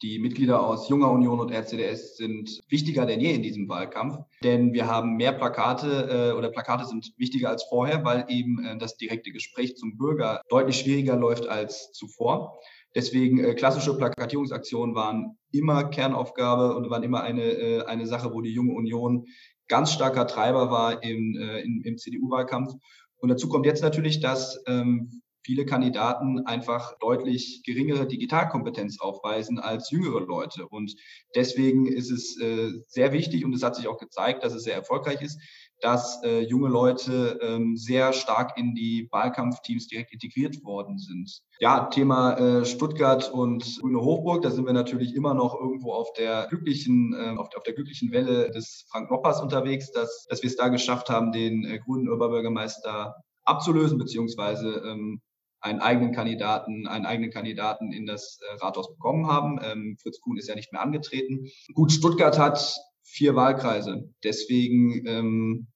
die 0.02 0.20
Mitglieder 0.20 0.66
aus 0.66 0.90
Junger 0.90 1.12
Union 1.12 1.40
und 1.40 1.52
RCDS 1.52 2.18
sind 2.18 2.62
wichtiger 2.70 3.06
denn 3.06 3.22
je 3.22 3.34
in 3.34 3.42
diesem 3.42 3.70
Wahlkampf, 3.70 4.18
denn 4.44 4.74
wir 4.74 4.88
haben 4.88 5.16
mehr 5.16 5.32
Plakate 5.32 6.32
äh, 6.34 6.38
oder 6.38 6.50
Plakate 6.50 6.86
sind 6.86 7.14
wichtiger 7.18 7.50
als 7.50 7.64
vorher, 7.64 8.04
weil 8.04 8.26
eben 8.28 8.64
äh, 8.66 8.78
das 8.78 8.98
direkte 8.98 9.32
Gespräch 9.32 9.78
zum 9.78 9.98
Bürger 9.98 10.42
deutlich 10.50 10.78
schwieriger 10.78 11.16
läuft 11.16 11.48
als 11.48 11.92
zuvor. 11.92 12.60
Deswegen 12.96 13.44
äh, 13.44 13.54
klassische 13.56 13.98
Plakatierungsaktionen 13.98 14.96
waren 14.96 15.38
immer 15.52 15.86
Kernaufgabe 15.86 16.76
und 16.76 16.90
waren 16.90 17.04
immer 17.04 17.22
eine, 17.22 17.44
äh, 17.44 17.84
eine 17.86 18.06
Sache, 18.06 18.34
wo 18.34 18.42
die 18.42 18.54
Junge 18.54 18.74
Union 18.74 19.26
ganz 19.68 19.92
starker 19.92 20.28
Treiber 20.28 20.70
war 20.70 21.04
im, 21.04 21.36
äh, 21.36 21.62
im, 21.62 21.82
im 21.84 21.98
CDU-Wahlkampf. 21.98 22.74
Und 23.18 23.30
dazu 23.30 23.48
kommt 23.48 23.66
jetzt 23.66 23.82
natürlich, 23.82 24.20
dass 24.20 24.62
ähm, 24.68 25.22
viele 25.44 25.66
Kandidaten 25.66 26.46
einfach 26.46 26.98
deutlich 27.00 27.62
geringere 27.66 28.08
Digitalkompetenz 28.08 29.00
aufweisen 29.00 29.60
als 29.60 29.92
jüngere 29.92 30.22
Leute. 30.22 30.68
Und 30.68 30.96
deswegen 31.36 31.86
ist 31.86 32.12
es 32.12 32.40
äh, 32.40 32.72
sehr 32.88 33.12
wichtig 33.12 33.46
und 33.46 33.54
es 33.54 33.64
hat 33.64 33.76
sich 33.76 33.88
auch 33.88 33.98
gezeigt, 33.98 34.44
dass 34.44 34.54
es 34.54 34.64
sehr 34.64 34.76
erfolgreich 34.76 35.22
ist, 35.22 35.40
dass 35.84 36.24
äh, 36.24 36.40
junge 36.40 36.70
Leute 36.70 37.40
ähm, 37.42 37.76
sehr 37.76 38.14
stark 38.14 38.58
in 38.58 38.74
die 38.74 39.10
Wahlkampfteams 39.12 39.88
direkt 39.88 40.14
integriert 40.14 40.64
worden 40.64 40.98
sind. 40.98 41.42
Ja, 41.60 41.88
Thema 41.88 42.38
äh, 42.38 42.66
Stuttgart 42.66 43.30
und 43.32 43.80
Grüne 43.82 44.00
Hochburg, 44.00 44.44
da 44.44 44.50
sind 44.50 44.66
wir 44.66 44.74
natürlich 44.74 45.14
immer 45.14 45.34
noch 45.34 45.60
irgendwo 45.60 45.92
auf 45.92 46.14
der 46.14 46.48
glücklichen, 46.48 47.14
äh, 47.14 47.38
auf, 47.38 47.50
auf, 47.56 47.64
der 47.64 47.74
glücklichen 47.74 48.12
Welle 48.12 48.50
des 48.52 48.86
Frank 48.90 49.12
Noppers 49.12 49.42
unterwegs, 49.42 49.92
dass, 49.92 50.26
dass 50.30 50.42
wir 50.42 50.50
es 50.50 50.56
da 50.56 50.70
geschafft 50.70 51.10
haben, 51.10 51.34
den 51.34 51.82
grünen 51.86 52.10
Oberbürgermeister 52.10 53.16
abzulösen, 53.44 53.98
beziehungsweise 53.98 54.84
ähm, 54.86 55.22
einen 55.64 55.80
eigenen 55.80 56.12
Kandidaten, 56.12 56.88
einen 56.88 57.06
eigenen 57.06 57.32
Kandidaten 57.32 57.92
in 57.94 58.06
das 58.06 58.40
äh, 58.42 58.56
Rathaus 58.64 58.90
bekommen 58.90 59.28
haben. 59.28 59.60
Ähm, 59.64 59.98
Fritz 60.02 60.20
Kuhn 60.20 60.38
ist 60.38 60.50
ja 60.50 60.56
nicht 60.56 60.74
mehr 60.74 60.82
angetreten. 60.82 61.48
Gut, 61.74 61.92
Stuttgart 61.92 62.38
hat 62.38 62.76
vier 63.04 63.36
Wahlkreise. 63.36 64.14
Deswegen 64.24 65.08
ähm, 65.08 65.68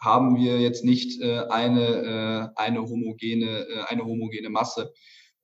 haben 0.00 0.36
wir 0.36 0.60
jetzt 0.60 0.84
nicht 0.84 1.22
äh, 1.22 1.44
eine, 1.48 2.52
äh, 2.56 2.60
eine, 2.60 2.82
homogene, 2.82 3.66
äh, 3.66 3.82
eine 3.88 4.04
homogene 4.04 4.50
Masse. 4.50 4.92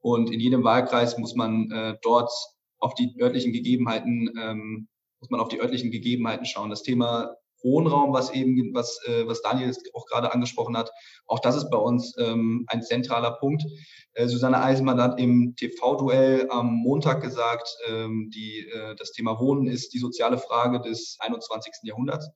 Und 0.01 0.31
in 0.31 0.41
jedem 0.41 0.65
Wahlkreis 0.65 1.17
muss 1.17 1.35
man 1.35 1.71
äh, 1.71 1.97
dort 2.03 2.31
auf 2.79 2.95
die 2.95 3.15
örtlichen 3.19 3.53
Gegebenheiten, 3.53 4.31
ähm, 4.39 4.89
muss 5.21 5.31
man 5.31 5.41
auf 5.41 5.49
die 5.49 5.61
örtlichen 5.61 5.91
Gegebenheiten 5.91 6.45
schauen. 6.45 6.69
Das 6.69 6.83
Thema 6.83 7.37
Wohnraum, 7.63 8.13
was 8.13 8.31
eben, 8.31 8.75
was, 8.75 8.99
äh, 9.07 9.27
was 9.27 9.43
Daniel 9.43 9.75
auch 9.95 10.07
gerade 10.07 10.33
angesprochen 10.33 10.77
hat, 10.77 10.91
auch 11.27 11.41
das 11.41 11.57
ist 11.57 11.71
bei 11.71 11.79
uns 11.79 12.15
ähm, 12.19 12.65
ein 12.69 12.83
zentraler 12.83 13.33
Punkt. 13.33 13.65
Äh, 14.15 14.29
Susanne 14.29 14.61
Eisenmann 14.63 15.01
hat 15.01 15.19
im 15.19 15.55
TV-Duell 15.57 16.49
am 16.51 16.73
Montag 16.73 17.23
gesagt, 17.23 17.69
ähm, 17.89 18.31
die, 18.35 18.69
äh, 18.69 18.95
das 18.97 19.13
Thema 19.13 19.41
Wohnen 19.41 19.67
ist 19.67 19.95
die 19.95 19.99
soziale 19.99 20.39
Frage 20.39 20.81
des 20.81 21.17
21. 21.21 21.73
Jahrhunderts. 21.85 22.31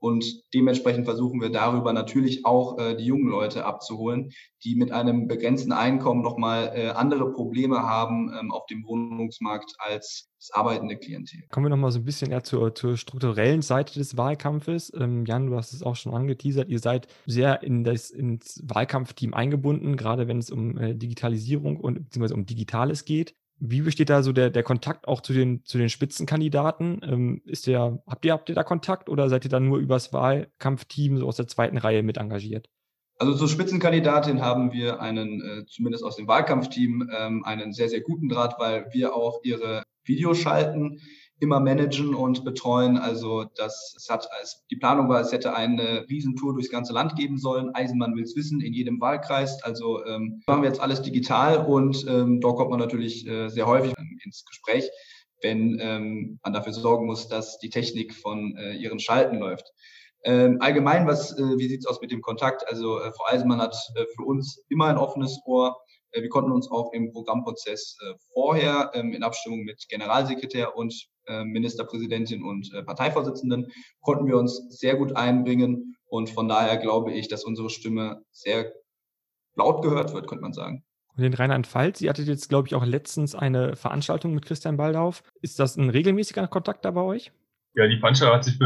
Und 0.00 0.42
dementsprechend 0.54 1.04
versuchen 1.04 1.40
wir 1.40 1.50
darüber 1.50 1.92
natürlich 1.92 2.46
auch 2.46 2.78
äh, 2.78 2.96
die 2.96 3.04
jungen 3.04 3.28
Leute 3.28 3.66
abzuholen, 3.66 4.32
die 4.64 4.74
mit 4.74 4.92
einem 4.92 5.28
begrenzten 5.28 5.72
Einkommen 5.72 6.22
nochmal 6.22 6.72
äh, 6.74 6.88
andere 6.88 7.30
Probleme 7.32 7.82
haben 7.82 8.32
ähm, 8.38 8.50
auf 8.50 8.64
dem 8.66 8.84
Wohnungsmarkt 8.84 9.74
als 9.78 10.30
das 10.38 10.50
arbeitende 10.52 10.96
Klientel. 10.96 11.42
Kommen 11.50 11.66
wir 11.66 11.70
nochmal 11.70 11.92
so 11.92 11.98
ein 11.98 12.04
bisschen 12.04 12.30
eher 12.30 12.42
zur, 12.42 12.74
zur 12.74 12.96
strukturellen 12.96 13.60
Seite 13.60 13.98
des 13.98 14.16
Wahlkampfes. 14.16 14.90
Ähm, 14.98 15.26
Jan, 15.26 15.48
du 15.48 15.56
hast 15.56 15.74
es 15.74 15.82
auch 15.82 15.96
schon 15.96 16.14
angeteasert. 16.14 16.70
Ihr 16.70 16.78
seid 16.78 17.06
sehr 17.26 17.62
in 17.62 17.84
das, 17.84 18.10
ins 18.10 18.62
Wahlkampfteam 18.64 19.34
eingebunden, 19.34 19.96
gerade 19.96 20.28
wenn 20.28 20.38
es 20.38 20.50
um 20.50 20.78
äh, 20.78 20.94
Digitalisierung 20.94 21.76
und 21.78 22.04
beziehungsweise 22.04 22.34
um 22.34 22.46
Digitales 22.46 23.04
geht. 23.04 23.34
Wie 23.60 23.82
besteht 23.82 24.08
da 24.08 24.22
so 24.22 24.32
der, 24.32 24.50
der 24.50 24.62
Kontakt 24.62 25.06
auch 25.06 25.20
zu 25.20 25.34
den, 25.34 25.64
zu 25.64 25.76
den 25.76 25.90
Spitzenkandidaten? 25.90 27.00
Ähm, 27.04 27.42
ist 27.44 27.66
der, 27.66 28.02
habt 28.06 28.24
ihr, 28.24 28.32
habt 28.32 28.48
ihr 28.48 28.54
da 28.54 28.64
Kontakt 28.64 29.08
oder 29.08 29.28
seid 29.28 29.44
ihr 29.44 29.50
dann 29.50 29.68
nur 29.68 29.78
übers 29.78 30.12
Wahlkampfteam 30.12 31.18
so 31.18 31.28
aus 31.28 31.36
der 31.36 31.46
zweiten 31.46 31.76
Reihe 31.76 32.02
mit 32.02 32.16
engagiert? 32.16 32.68
Also 33.18 33.34
zur 33.34 33.48
Spitzenkandidatin 33.48 34.40
haben 34.40 34.72
wir 34.72 35.02
einen, 35.02 35.42
äh, 35.42 35.66
zumindest 35.66 36.04
aus 36.04 36.16
dem 36.16 36.26
Wahlkampfteam, 36.26 37.10
ähm, 37.14 37.44
einen 37.44 37.74
sehr, 37.74 37.90
sehr 37.90 38.00
guten 38.00 38.30
Draht, 38.30 38.54
weil 38.58 38.86
wir 38.92 39.14
auch 39.14 39.40
ihre 39.42 39.82
Videos 40.04 40.38
schalten 40.38 41.00
immer 41.40 41.58
managen 41.58 42.14
und 42.14 42.44
betreuen. 42.44 42.96
Also 42.96 43.44
das 43.56 43.94
es 43.96 44.08
hat 44.08 44.28
als 44.38 44.64
die 44.70 44.76
Planung 44.76 45.08
war, 45.08 45.20
es 45.20 45.32
hätte 45.32 45.54
eine 45.54 46.06
Riesentour 46.08 46.54
durchs 46.54 46.70
ganze 46.70 46.92
Land 46.92 47.16
geben 47.16 47.38
sollen. 47.38 47.74
Eisenmann 47.74 48.14
will 48.14 48.24
es 48.24 48.36
wissen 48.36 48.60
in 48.60 48.72
jedem 48.72 49.00
Wahlkreis. 49.00 49.62
Also 49.62 50.04
ähm, 50.04 50.42
machen 50.46 50.62
wir 50.62 50.68
jetzt 50.68 50.80
alles 50.80 51.02
digital 51.02 51.66
und 51.66 52.06
ähm, 52.08 52.40
dort 52.40 52.56
kommt 52.56 52.70
man 52.70 52.78
natürlich 52.78 53.26
äh, 53.26 53.48
sehr 53.48 53.66
häufig 53.66 53.94
ins 54.24 54.44
Gespräch, 54.44 54.88
wenn 55.42 55.78
ähm, 55.80 56.38
man 56.44 56.52
dafür 56.52 56.72
sorgen 56.72 57.06
muss, 57.06 57.28
dass 57.28 57.58
die 57.58 57.70
Technik 57.70 58.14
von 58.14 58.56
äh, 58.56 58.74
ihren 58.76 59.00
Schalten 59.00 59.38
läuft. 59.38 59.72
Ähm, 60.22 60.58
allgemein, 60.60 61.06
was, 61.06 61.32
äh, 61.38 61.58
wie 61.58 61.68
sieht's 61.68 61.86
aus 61.86 62.00
mit 62.02 62.10
dem 62.10 62.20
Kontakt? 62.20 62.68
Also 62.68 63.00
äh, 63.00 63.10
Frau 63.12 63.24
Eisenmann 63.28 63.60
hat 63.60 63.74
äh, 63.94 64.04
für 64.14 64.22
uns 64.22 64.62
immer 64.68 64.86
ein 64.86 64.98
offenes 64.98 65.40
Ohr. 65.46 65.76
Äh, 66.12 66.22
wir 66.22 66.28
konnten 66.28 66.52
uns 66.52 66.70
auch 66.70 66.92
im 66.92 67.12
Programmprozess 67.12 67.96
äh, 68.00 68.14
vorher 68.32 68.90
ähm, 68.94 69.12
in 69.12 69.22
Abstimmung 69.22 69.64
mit 69.64 69.86
Generalsekretär 69.88 70.76
und 70.76 70.94
äh, 71.26 71.44
Ministerpräsidentin 71.44 72.42
und 72.42 72.70
Parteivorsitzenden 72.86 73.70
konnten 74.00 74.26
wir 74.26 74.36
uns 74.36 74.66
sehr 74.70 74.96
gut 74.96 75.16
einbringen. 75.16 75.96
Und 76.06 76.30
von 76.30 76.48
daher 76.48 76.76
glaube 76.76 77.12
ich, 77.12 77.28
dass 77.28 77.44
unsere 77.44 77.70
Stimme 77.70 78.22
sehr 78.32 78.72
laut 79.54 79.82
gehört 79.82 80.12
wird, 80.12 80.26
könnte 80.26 80.42
man 80.42 80.52
sagen. 80.52 80.84
Und 81.16 81.24
in 81.24 81.34
Rheinland-Pfalz, 81.34 82.00
ihr 82.00 82.10
hattet 82.10 82.28
jetzt, 82.28 82.48
glaube 82.48 82.68
ich, 82.68 82.74
auch 82.74 82.84
letztens 82.84 83.34
eine 83.34 83.76
Veranstaltung 83.76 84.34
mit 84.34 84.44
Christian 84.44 84.76
Baldauf. 84.76 85.22
Ist 85.42 85.58
das 85.58 85.76
ein 85.76 85.90
regelmäßiger 85.90 86.46
Kontakt 86.48 86.84
da 86.84 86.90
bei 86.92 87.02
euch? 87.02 87.32
Ja, 87.74 87.86
die 87.86 87.98
Veranstaltung 87.98 88.36
hat 88.36 88.44
sich 88.44 88.56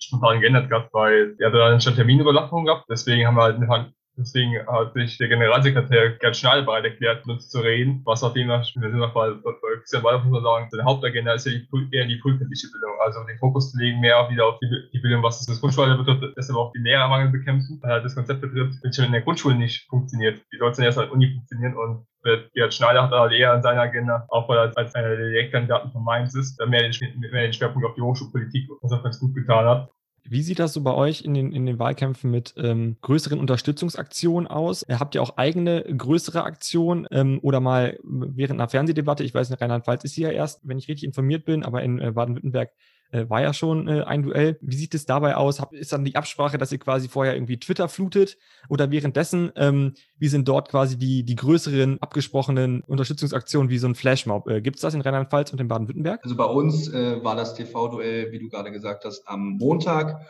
spontan 0.00 0.40
geändert 0.40 0.68
gehabt, 0.68 0.92
weil 0.92 1.34
er 1.38 1.48
hat 1.48 1.54
da 1.54 1.80
schon 1.80 1.94
Terminüberlappung 1.94 2.66
gehabt. 2.66 2.86
Deswegen 2.88 3.26
haben 3.26 3.36
wir 3.36 3.42
halt 3.42 3.56
eine 3.56 3.68
Deswegen 4.16 4.64
hat 4.66 4.94
sich 4.94 5.18
der 5.18 5.28
Generalsekretär 5.28 6.10
Gerd 6.18 6.36
Schneider 6.36 6.62
bereit 6.62 6.84
erklärt, 6.84 7.26
mit 7.26 7.36
uns 7.36 7.48
zu 7.48 7.58
reden, 7.58 8.02
was 8.04 8.22
auch 8.22 8.32
demnach, 8.32 8.64
wir 8.74 8.90
sind 8.90 9.00
noch 9.00 9.12
bei, 9.12 9.32
Christian 9.80 10.04
Walder, 10.04 10.24
muss 10.24 10.42
sagen, 10.42 10.68
seine 10.70 10.84
Hauptagenda 10.84 11.34
ist 11.34 11.46
ja 11.46 11.52
die, 11.52 11.88
eher 11.90 12.06
die 12.06 12.18
frühkindliche 12.20 12.68
Bildung, 12.70 12.92
also 13.04 13.24
den 13.24 13.38
Fokus 13.38 13.72
zu 13.72 13.78
legen 13.78 14.00
mehr 14.00 14.28
wieder 14.30 14.46
auf 14.46 14.58
die, 14.60 14.68
die 14.92 14.98
Bildung, 15.00 15.22
was 15.22 15.44
das 15.44 15.60
Grundschulalter 15.60 16.02
betrifft, 16.02 16.36
deshalb 16.36 16.56
auch 16.56 16.72
die 16.72 16.80
Lehrermangel 16.80 17.30
bekämpfen, 17.30 17.80
weil 17.82 18.02
das 18.02 18.14
Konzept 18.14 18.40
betrifft, 18.40 18.78
wenn 18.82 18.92
schon 18.92 19.06
in 19.06 19.12
der 19.12 19.22
Grundschule 19.22 19.56
nicht 19.56 19.88
funktioniert, 19.88 20.40
wie 20.50 20.58
soll 20.58 20.70
es 20.70 20.76
denn 20.76 20.84
erst 20.84 20.98
an 20.98 21.06
der 21.06 21.12
Uni 21.12 21.32
funktionieren 21.34 21.76
und 21.76 22.06
Gerd 22.54 22.72
Schneider 22.72 23.02
hat 23.02 23.10
halt 23.10 23.32
eher 23.32 23.52
an 23.52 23.62
seiner 23.62 23.82
Agenda, 23.82 24.24
auch 24.28 24.48
weil 24.48 24.56
er 24.56 24.76
als 24.76 24.94
einer 24.94 25.08
der 25.08 25.28
Direktkandidaten 25.28 25.92
von 25.92 26.04
Mainz 26.04 26.34
ist, 26.34 26.58
mehr 26.66 26.88
den, 26.88 27.20
mehr 27.20 27.42
den 27.42 27.52
Schwerpunkt 27.52 27.86
auf 27.86 27.94
die 27.94 28.00
Hochschulpolitik, 28.00 28.68
was 28.80 28.92
auch 28.92 29.02
ganz 29.02 29.20
gut 29.20 29.34
getan 29.34 29.66
hat. 29.66 29.90
Wie 30.26 30.42
sieht 30.42 30.58
das 30.58 30.72
so 30.72 30.82
bei 30.82 30.94
euch 30.94 31.22
in 31.22 31.34
den, 31.34 31.52
in 31.52 31.66
den 31.66 31.78
Wahlkämpfen 31.78 32.30
mit 32.30 32.54
ähm, 32.56 32.96
größeren 33.02 33.38
Unterstützungsaktionen 33.38 34.46
aus? 34.48 34.84
Habt 34.88 35.14
ihr 35.14 35.22
auch 35.22 35.36
eigene 35.36 35.82
größere 35.82 36.44
Aktionen 36.44 37.06
ähm, 37.10 37.40
oder 37.42 37.60
mal 37.60 37.98
während 38.02 38.58
einer 38.58 38.70
Fernsehdebatte? 38.70 39.22
Ich 39.22 39.34
weiß, 39.34 39.50
in 39.50 39.56
Rheinland-Pfalz 39.56 40.04
ist 40.04 40.14
sie 40.14 40.22
ja 40.22 40.30
erst, 40.30 40.66
wenn 40.66 40.78
ich 40.78 40.88
richtig 40.88 41.04
informiert 41.04 41.44
bin, 41.44 41.62
aber 41.62 41.82
in 41.82 42.00
äh, 42.00 42.12
Baden-Württemberg 42.12 42.70
äh, 43.14 43.30
war 43.30 43.40
ja 43.40 43.52
schon 43.52 43.86
äh, 43.86 44.02
ein 44.02 44.22
Duell. 44.22 44.58
Wie 44.60 44.74
sieht 44.74 44.94
es 44.94 45.06
dabei 45.06 45.36
aus? 45.36 45.60
Hab, 45.60 45.72
ist 45.72 45.92
dann 45.92 46.04
die 46.04 46.16
Absprache, 46.16 46.58
dass 46.58 46.72
ihr 46.72 46.78
quasi 46.78 47.08
vorher 47.08 47.34
irgendwie 47.34 47.58
Twitter 47.58 47.88
flutet 47.88 48.36
oder 48.68 48.90
währenddessen? 48.90 49.52
Ähm, 49.54 49.94
wie 50.18 50.28
sind 50.28 50.48
dort 50.48 50.68
quasi 50.68 50.98
die, 50.98 51.24
die 51.24 51.36
größeren 51.36 52.02
abgesprochenen 52.02 52.80
Unterstützungsaktionen 52.82 53.70
wie 53.70 53.78
so 53.78 53.86
ein 53.86 53.94
Flashmob? 53.94 54.48
Äh, 54.48 54.60
Gibt 54.60 54.76
es 54.76 54.82
das 54.82 54.94
in 54.94 55.00
Rheinland-Pfalz 55.00 55.52
und 55.52 55.60
in 55.60 55.68
Baden-Württemberg? 55.68 56.20
Also 56.24 56.36
bei 56.36 56.44
uns 56.44 56.92
äh, 56.92 57.22
war 57.22 57.36
das 57.36 57.54
TV-Duell, 57.54 58.32
wie 58.32 58.40
du 58.40 58.48
gerade 58.48 58.72
gesagt 58.72 59.04
hast, 59.04 59.28
am 59.28 59.58
Montag. 59.58 60.20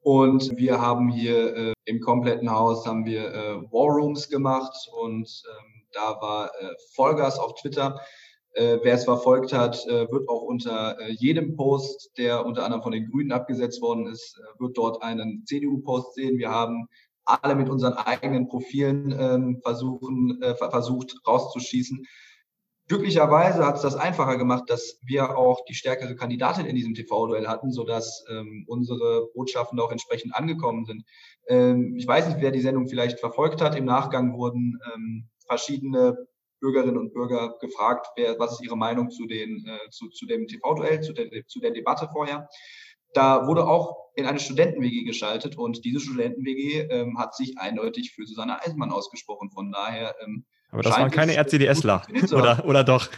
Und 0.00 0.56
wir 0.56 0.80
haben 0.80 1.10
hier 1.10 1.56
äh, 1.56 1.72
im 1.84 2.00
kompletten 2.00 2.50
Haus 2.50 2.84
haben 2.86 3.04
wir 3.04 3.32
äh, 3.32 3.62
War 3.70 3.94
Rooms 3.94 4.28
gemacht 4.28 4.74
und 5.00 5.28
ähm, 5.46 5.82
da 5.92 6.16
war 6.20 6.50
Vollgas 6.94 7.38
auf 7.38 7.54
Twitter. 7.60 8.00
Äh, 8.54 8.78
wer 8.82 8.94
es 8.94 9.04
verfolgt 9.04 9.52
hat, 9.52 9.86
äh, 9.86 10.10
wird 10.10 10.28
auch 10.28 10.42
unter 10.42 10.98
äh, 11.00 11.12
jedem 11.12 11.56
Post, 11.56 12.10
der 12.18 12.44
unter 12.44 12.64
anderem 12.64 12.82
von 12.82 12.92
den 12.92 13.10
Grünen 13.10 13.32
abgesetzt 13.32 13.80
worden 13.80 14.06
ist, 14.06 14.38
äh, 14.38 14.60
wird 14.60 14.76
dort 14.76 15.02
einen 15.02 15.44
CDU-Post 15.46 16.14
sehen. 16.14 16.38
Wir 16.38 16.50
haben 16.50 16.86
alle 17.24 17.54
mit 17.54 17.70
unseren 17.70 17.94
eigenen 17.94 18.48
Profilen 18.48 19.16
ähm, 19.18 19.60
versuchen, 19.62 20.42
äh, 20.42 20.54
versucht 20.54 21.14
rauszuschießen. 21.26 22.04
Glücklicherweise 22.88 23.64
hat 23.64 23.76
es 23.76 23.82
das 23.82 23.94
einfacher 23.94 24.36
gemacht, 24.36 24.64
dass 24.66 24.98
wir 25.02 25.38
auch 25.38 25.64
die 25.64 25.74
stärkere 25.74 26.14
Kandidatin 26.16 26.66
in 26.66 26.76
diesem 26.76 26.94
TV-Duell 26.94 27.46
hatten, 27.46 27.70
sodass 27.72 28.24
ähm, 28.28 28.64
unsere 28.66 29.28
Botschaften 29.34 29.80
auch 29.80 29.92
entsprechend 29.92 30.34
angekommen 30.34 30.84
sind. 30.84 31.04
Ähm, 31.46 31.94
ich 31.96 32.06
weiß 32.06 32.26
nicht, 32.26 32.40
wer 32.40 32.50
die 32.50 32.60
Sendung 32.60 32.88
vielleicht 32.88 33.20
verfolgt 33.20 33.62
hat. 33.62 33.76
Im 33.76 33.86
Nachgang 33.86 34.36
wurden 34.36 34.78
ähm, 34.94 35.28
verschiedene 35.46 36.18
Bürgerinnen 36.62 36.96
und 36.96 37.12
Bürger 37.12 37.56
gefragt, 37.60 38.06
wer, 38.16 38.38
was 38.38 38.52
ist 38.52 38.62
ihre 38.62 38.76
Meinung 38.76 39.10
zu, 39.10 39.26
den, 39.26 39.66
äh, 39.66 39.90
zu, 39.90 40.08
zu 40.08 40.26
dem 40.26 40.46
TV-Duell, 40.46 41.00
zu 41.00 41.12
der, 41.12 41.26
zu 41.46 41.60
der 41.60 41.72
Debatte 41.72 42.08
vorher. 42.12 42.48
Da 43.12 43.46
wurde 43.46 43.66
auch 43.66 43.96
in 44.14 44.26
eine 44.26 44.38
Studenten-WG 44.38 45.04
geschaltet 45.04 45.58
und 45.58 45.84
diese 45.84 46.00
Studenten-WG 46.00 46.86
ähm, 46.90 47.18
hat 47.18 47.34
sich 47.34 47.58
eindeutig 47.58 48.12
für 48.14 48.24
Susanne 48.24 48.62
Eisenmann 48.62 48.92
ausgesprochen. 48.92 49.50
Von 49.50 49.72
daher. 49.72 50.14
Ähm, 50.22 50.44
Aber 50.70 50.82
das 50.82 50.96
waren 50.96 51.10
keine 51.10 51.34
RCDSler, 51.36 52.06
oder, 52.32 52.64
oder 52.64 52.84
doch? 52.84 53.10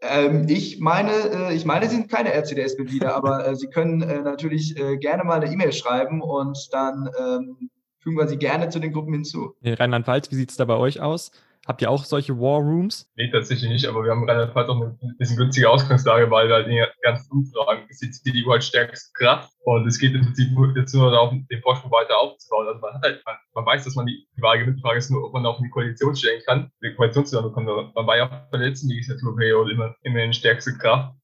Ähm, 0.00 0.46
ich 0.48 0.80
meine, 0.80 1.12
äh, 1.12 1.54
ich 1.54 1.66
meine, 1.66 1.88
sie 1.88 1.96
sind 1.96 2.10
keine 2.10 2.32
RCDS-Mitglieder, 2.32 3.14
aber 3.14 3.46
äh, 3.46 3.56
sie 3.56 3.68
können 3.68 4.00
äh, 4.00 4.22
natürlich 4.22 4.78
äh, 4.78 4.96
gerne 4.96 5.24
mal 5.24 5.42
eine 5.42 5.52
E-Mail 5.52 5.72
schreiben 5.72 6.22
und 6.22 6.68
dann 6.72 7.10
ähm, 7.18 7.70
fügen 7.98 8.16
wir 8.16 8.26
sie 8.26 8.38
gerne 8.38 8.70
zu 8.70 8.78
den 8.78 8.92
Gruppen 8.92 9.12
hinzu. 9.12 9.54
In 9.60 9.74
Rheinland-Pfalz, 9.74 10.30
wie 10.30 10.36
sieht 10.36 10.50
es 10.50 10.56
da 10.56 10.64
bei 10.64 10.76
euch 10.76 11.00
aus? 11.00 11.32
Habt 11.70 11.82
ihr 11.82 11.88
auch 11.88 12.04
solche 12.04 12.36
War 12.36 12.58
Rooms? 12.58 13.08
Nee, 13.14 13.30
tatsächlich 13.30 13.70
nicht, 13.70 13.86
aber 13.86 14.02
wir 14.02 14.10
haben 14.10 14.28
relativ 14.28 14.56
halt 14.56 14.68
auch 14.68 14.74
eine 14.74 15.14
bisschen 15.18 15.36
günstige 15.36 15.70
Ausgangslage, 15.70 16.28
weil 16.28 16.52
halt 16.52 16.66
in 16.66 16.74
den 16.74 16.86
ganzen 17.00 17.30
Umfragen 17.30 17.86
ist 17.88 18.02
die 18.02 18.10
CDU 18.10 18.50
halt 18.50 18.64
stärkste 18.64 19.12
Kraft 19.14 19.52
und 19.60 19.86
es 19.86 20.00
geht 20.00 20.12
im 20.12 20.22
Prinzip 20.22 20.48
jetzt 20.74 20.92
nur 20.96 21.12
darum, 21.12 21.46
den 21.48 21.62
Vorsprung 21.62 21.92
weiter 21.92 22.18
aufzubauen. 22.18 22.66
Also 22.66 22.80
man 22.80 23.00
halt, 23.00 23.22
man, 23.24 23.36
man 23.54 23.66
weiß, 23.66 23.84
dass 23.84 23.94
man 23.94 24.06
die, 24.06 24.26
die 24.36 24.42
Wahl 24.42 24.58
gewinnt, 24.58 24.80
Frage 24.80 24.98
ist 24.98 25.12
nur, 25.12 25.24
ob 25.24 25.32
man 25.32 25.46
auch 25.46 25.58
in 25.58 25.64
die 25.66 25.70
Koalition 25.70 26.16
stellen 26.16 26.42
kann, 26.44 26.72
die 26.82 26.92
Koalition 26.96 27.24
zusammenbekommt. 27.24 27.94
Man 27.94 28.06
war 28.08 28.16
ja 28.16 28.24
auch 28.26 28.50
bei 28.50 28.58
der 28.58 28.66
letzten 28.66 28.88
Legislaturperiode 28.88 29.70
immer, 29.70 29.94
immer 30.02 30.24
in 30.24 30.32
stärkste 30.32 30.76
Kraft. 30.76 31.14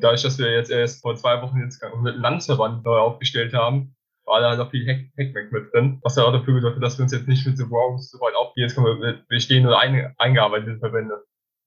Dadurch, 0.00 0.22
dass 0.22 0.38
wir 0.38 0.52
jetzt 0.52 0.70
erst 0.70 1.02
vor 1.02 1.16
zwei 1.16 1.42
Wochen 1.42 1.58
jetzt 1.58 1.82
einen 1.82 2.04
Landesverband 2.04 2.84
neu 2.84 2.98
aufgestellt 2.98 3.52
haben, 3.52 3.96
war 4.28 4.40
da 4.40 4.56
noch 4.56 4.70
viel 4.70 4.86
Hackback 4.86 5.50
mit 5.52 5.72
drin, 5.72 5.98
was 6.02 6.16
ja 6.16 6.24
auch 6.24 6.32
dafür 6.32 6.62
hat, 6.62 6.82
dass 6.82 6.98
wir 6.98 7.04
uns 7.04 7.12
jetzt 7.12 7.28
nicht 7.28 7.46
mit 7.46 7.58
so 7.58 7.68
Wrongs 7.70 8.10
so 8.10 8.18
weit 8.20 8.34
aufgehen. 8.36 8.64
Jetzt 8.64 8.76
kommen 8.76 9.00
wir, 9.00 9.24
wir 9.28 9.40
stehen 9.40 9.64
nur 9.64 9.78
ein, 9.80 10.14
eingearbeitete 10.18 10.78
Verbände. 10.78 11.24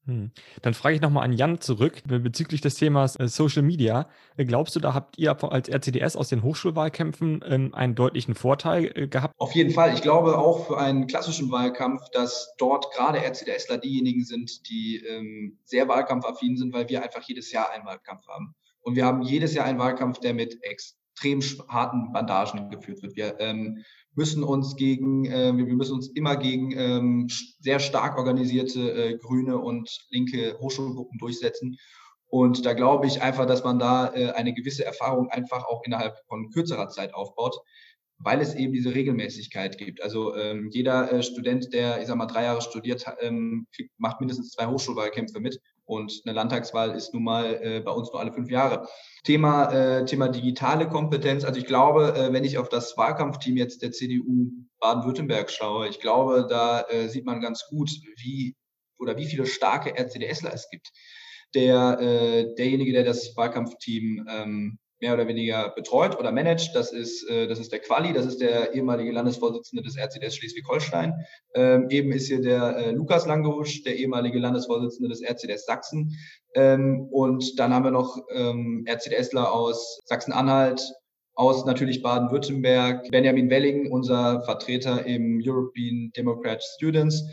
Hm. 0.07 0.31
Dann 0.63 0.73
frage 0.73 0.95
ich 0.95 1.01
nochmal 1.01 1.25
an 1.25 1.33
Jan 1.33 1.61
zurück 1.61 2.01
bezüglich 2.05 2.59
des 2.61 2.73
Themas 2.73 3.19
äh, 3.19 3.27
Social 3.27 3.61
Media. 3.61 4.09
Äh, 4.35 4.45
glaubst 4.45 4.75
du, 4.75 4.79
da 4.79 4.95
habt 4.95 5.19
ihr 5.19 5.43
als 5.43 5.69
RCDS 5.69 6.15
aus 6.15 6.29
den 6.29 6.41
Hochschulwahlkämpfen 6.41 7.43
ähm, 7.45 7.75
einen 7.75 7.93
deutlichen 7.93 8.33
Vorteil 8.33 8.91
äh, 8.95 9.07
gehabt? 9.07 9.35
Auf 9.37 9.53
jeden 9.53 9.71
Fall. 9.71 9.93
Ich 9.93 10.01
glaube 10.01 10.39
auch 10.39 10.65
für 10.67 10.79
einen 10.79 11.05
klassischen 11.05 11.51
Wahlkampf, 11.51 12.01
dass 12.13 12.55
dort 12.57 12.91
gerade 12.93 13.19
RCDSler 13.19 13.77
diejenigen 13.77 14.23
sind, 14.23 14.67
die 14.69 15.03
ähm, 15.05 15.59
sehr 15.65 15.87
wahlkampfaffin 15.87 16.57
sind, 16.57 16.73
weil 16.73 16.89
wir 16.89 17.03
einfach 17.03 17.21
jedes 17.21 17.51
Jahr 17.51 17.71
einen 17.71 17.85
Wahlkampf 17.85 18.27
haben. 18.27 18.55
Und 18.81 18.95
wir 18.95 19.05
haben 19.05 19.21
jedes 19.21 19.53
Jahr 19.53 19.65
einen 19.65 19.77
Wahlkampf, 19.77 20.19
der 20.19 20.33
mit 20.33 20.63
extrem 20.63 21.00
extrem 21.21 21.67
harten 21.67 22.11
Bandagen 22.11 22.69
geführt 22.69 23.01
wird. 23.01 23.15
Wir 23.15 23.39
ähm, 23.39 23.83
müssen 24.15 24.43
uns 24.43 24.75
gegen, 24.75 25.25
äh, 25.25 25.55
wir 25.55 25.65
müssen 25.75 25.93
uns 25.93 26.09
immer 26.09 26.35
gegen 26.35 26.71
ähm, 26.77 27.27
sehr 27.59 27.79
stark 27.79 28.17
organisierte 28.17 28.91
äh, 28.91 29.17
grüne 29.17 29.57
und 29.57 29.89
linke 30.09 30.57
Hochschulgruppen 30.59 31.17
durchsetzen. 31.19 31.77
Und 32.27 32.65
da 32.65 32.73
glaube 32.73 33.07
ich 33.07 33.21
einfach, 33.21 33.45
dass 33.45 33.63
man 33.63 33.77
da 33.77 34.13
äh, 34.13 34.31
eine 34.31 34.53
gewisse 34.53 34.85
Erfahrung 34.85 35.29
einfach 35.29 35.65
auch 35.65 35.83
innerhalb 35.85 36.17
von 36.27 36.49
kürzerer 36.49 36.87
Zeit 36.87 37.13
aufbaut, 37.13 37.57
weil 38.17 38.39
es 38.41 38.55
eben 38.55 38.73
diese 38.73 38.93
Regelmäßigkeit 38.93 39.77
gibt. 39.77 40.01
Also 40.01 40.35
ähm, 40.35 40.69
jeder 40.71 41.11
äh, 41.11 41.23
Student, 41.23 41.73
der, 41.73 42.01
ich 42.01 42.07
sag 42.07 42.15
mal, 42.15 42.27
drei 42.27 42.43
Jahre 42.43 42.61
studiert, 42.61 43.05
ähm, 43.19 43.67
macht 43.97 44.19
mindestens 44.19 44.51
zwei 44.51 44.67
Hochschulwahlkämpfe 44.67 45.39
mit. 45.39 45.59
Und 45.91 46.21
eine 46.23 46.33
Landtagswahl 46.33 46.95
ist 46.95 47.13
nun 47.13 47.25
mal 47.25 47.59
äh, 47.61 47.81
bei 47.81 47.91
uns 47.91 48.13
nur 48.13 48.21
alle 48.21 48.31
fünf 48.31 48.49
Jahre. 48.49 48.87
Thema, 49.25 49.73
äh, 49.73 50.05
Thema 50.05 50.29
digitale 50.29 50.87
Kompetenz. 50.87 51.43
Also 51.43 51.59
ich 51.59 51.65
glaube, 51.65 52.15
äh, 52.15 52.31
wenn 52.31 52.45
ich 52.45 52.57
auf 52.57 52.69
das 52.69 52.95
Wahlkampfteam 52.95 53.57
jetzt 53.57 53.81
der 53.81 53.91
CDU 53.91 54.53
Baden-Württemberg 54.79 55.51
schaue, 55.51 55.89
ich 55.89 55.99
glaube, 55.99 56.47
da 56.49 56.83
äh, 56.83 57.09
sieht 57.09 57.25
man 57.25 57.41
ganz 57.41 57.67
gut, 57.67 57.91
wie 58.15 58.55
oder 58.99 59.17
wie 59.17 59.25
viele 59.25 59.45
starke 59.45 59.93
RCDSler 59.97 60.53
es 60.53 60.69
gibt. 60.69 60.93
Der, 61.55 61.99
äh, 61.99 62.55
derjenige, 62.55 62.93
der 62.93 63.03
das 63.03 63.35
Wahlkampfteam 63.35 64.25
ähm, 64.29 64.79
mehr 65.01 65.13
oder 65.13 65.27
weniger 65.27 65.69
betreut 65.75 66.17
oder 66.17 66.31
managt. 66.31 66.75
Das 66.75 66.93
ist, 66.93 67.27
äh, 67.29 67.47
das 67.47 67.59
ist 67.59 67.71
der 67.71 67.79
Quali, 67.79 68.13
das 68.13 68.25
ist 68.25 68.39
der 68.39 68.73
ehemalige 68.73 69.11
Landesvorsitzende 69.11 69.83
des 69.83 69.97
RCDS 69.97 70.35
Schleswig-Holstein. 70.35 71.13
Ähm, 71.55 71.87
eben 71.89 72.11
ist 72.11 72.27
hier 72.27 72.41
der 72.41 72.77
äh, 72.77 72.91
Lukas 72.91 73.25
Langehusch, 73.25 73.83
der 73.83 73.97
ehemalige 73.97 74.39
Landesvorsitzende 74.39 75.09
des 75.09 75.21
RCDS 75.21 75.65
Sachsen. 75.65 76.15
Ähm, 76.53 77.07
und 77.11 77.59
dann 77.59 77.73
haben 77.73 77.83
wir 77.83 77.91
noch 77.91 78.17
ähm, 78.33 78.85
RCDSler 78.87 79.51
aus 79.51 79.99
Sachsen-Anhalt, 80.05 80.81
aus 81.33 81.65
natürlich 81.65 82.03
Baden-Württemberg, 82.03 83.09
Benjamin 83.09 83.49
Welling, 83.49 83.91
unser 83.91 84.43
Vertreter 84.43 85.05
im 85.05 85.41
European 85.43 86.11
Democrat 86.15 86.61
Students, 86.63 87.23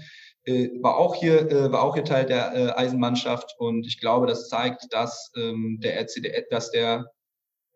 äh, 0.44 0.70
war 0.80 0.96
auch 0.96 1.14
hier, 1.14 1.50
äh, 1.50 1.70
war 1.70 1.82
auch 1.82 1.94
hier 1.94 2.04
Teil 2.04 2.25
der 2.25 2.54
äh, 2.54 2.70
Eisenmannschaft 2.70 3.54
und 3.58 3.87
ich 3.87 4.00
glaube, 4.00 4.26
das 4.26 4.48
zeigt, 4.48 4.87
dass 4.90 5.30
ähm, 5.37 5.78
der 5.82 5.98
RCD, 6.00 6.46
dass 6.50 6.70
der 6.70 7.10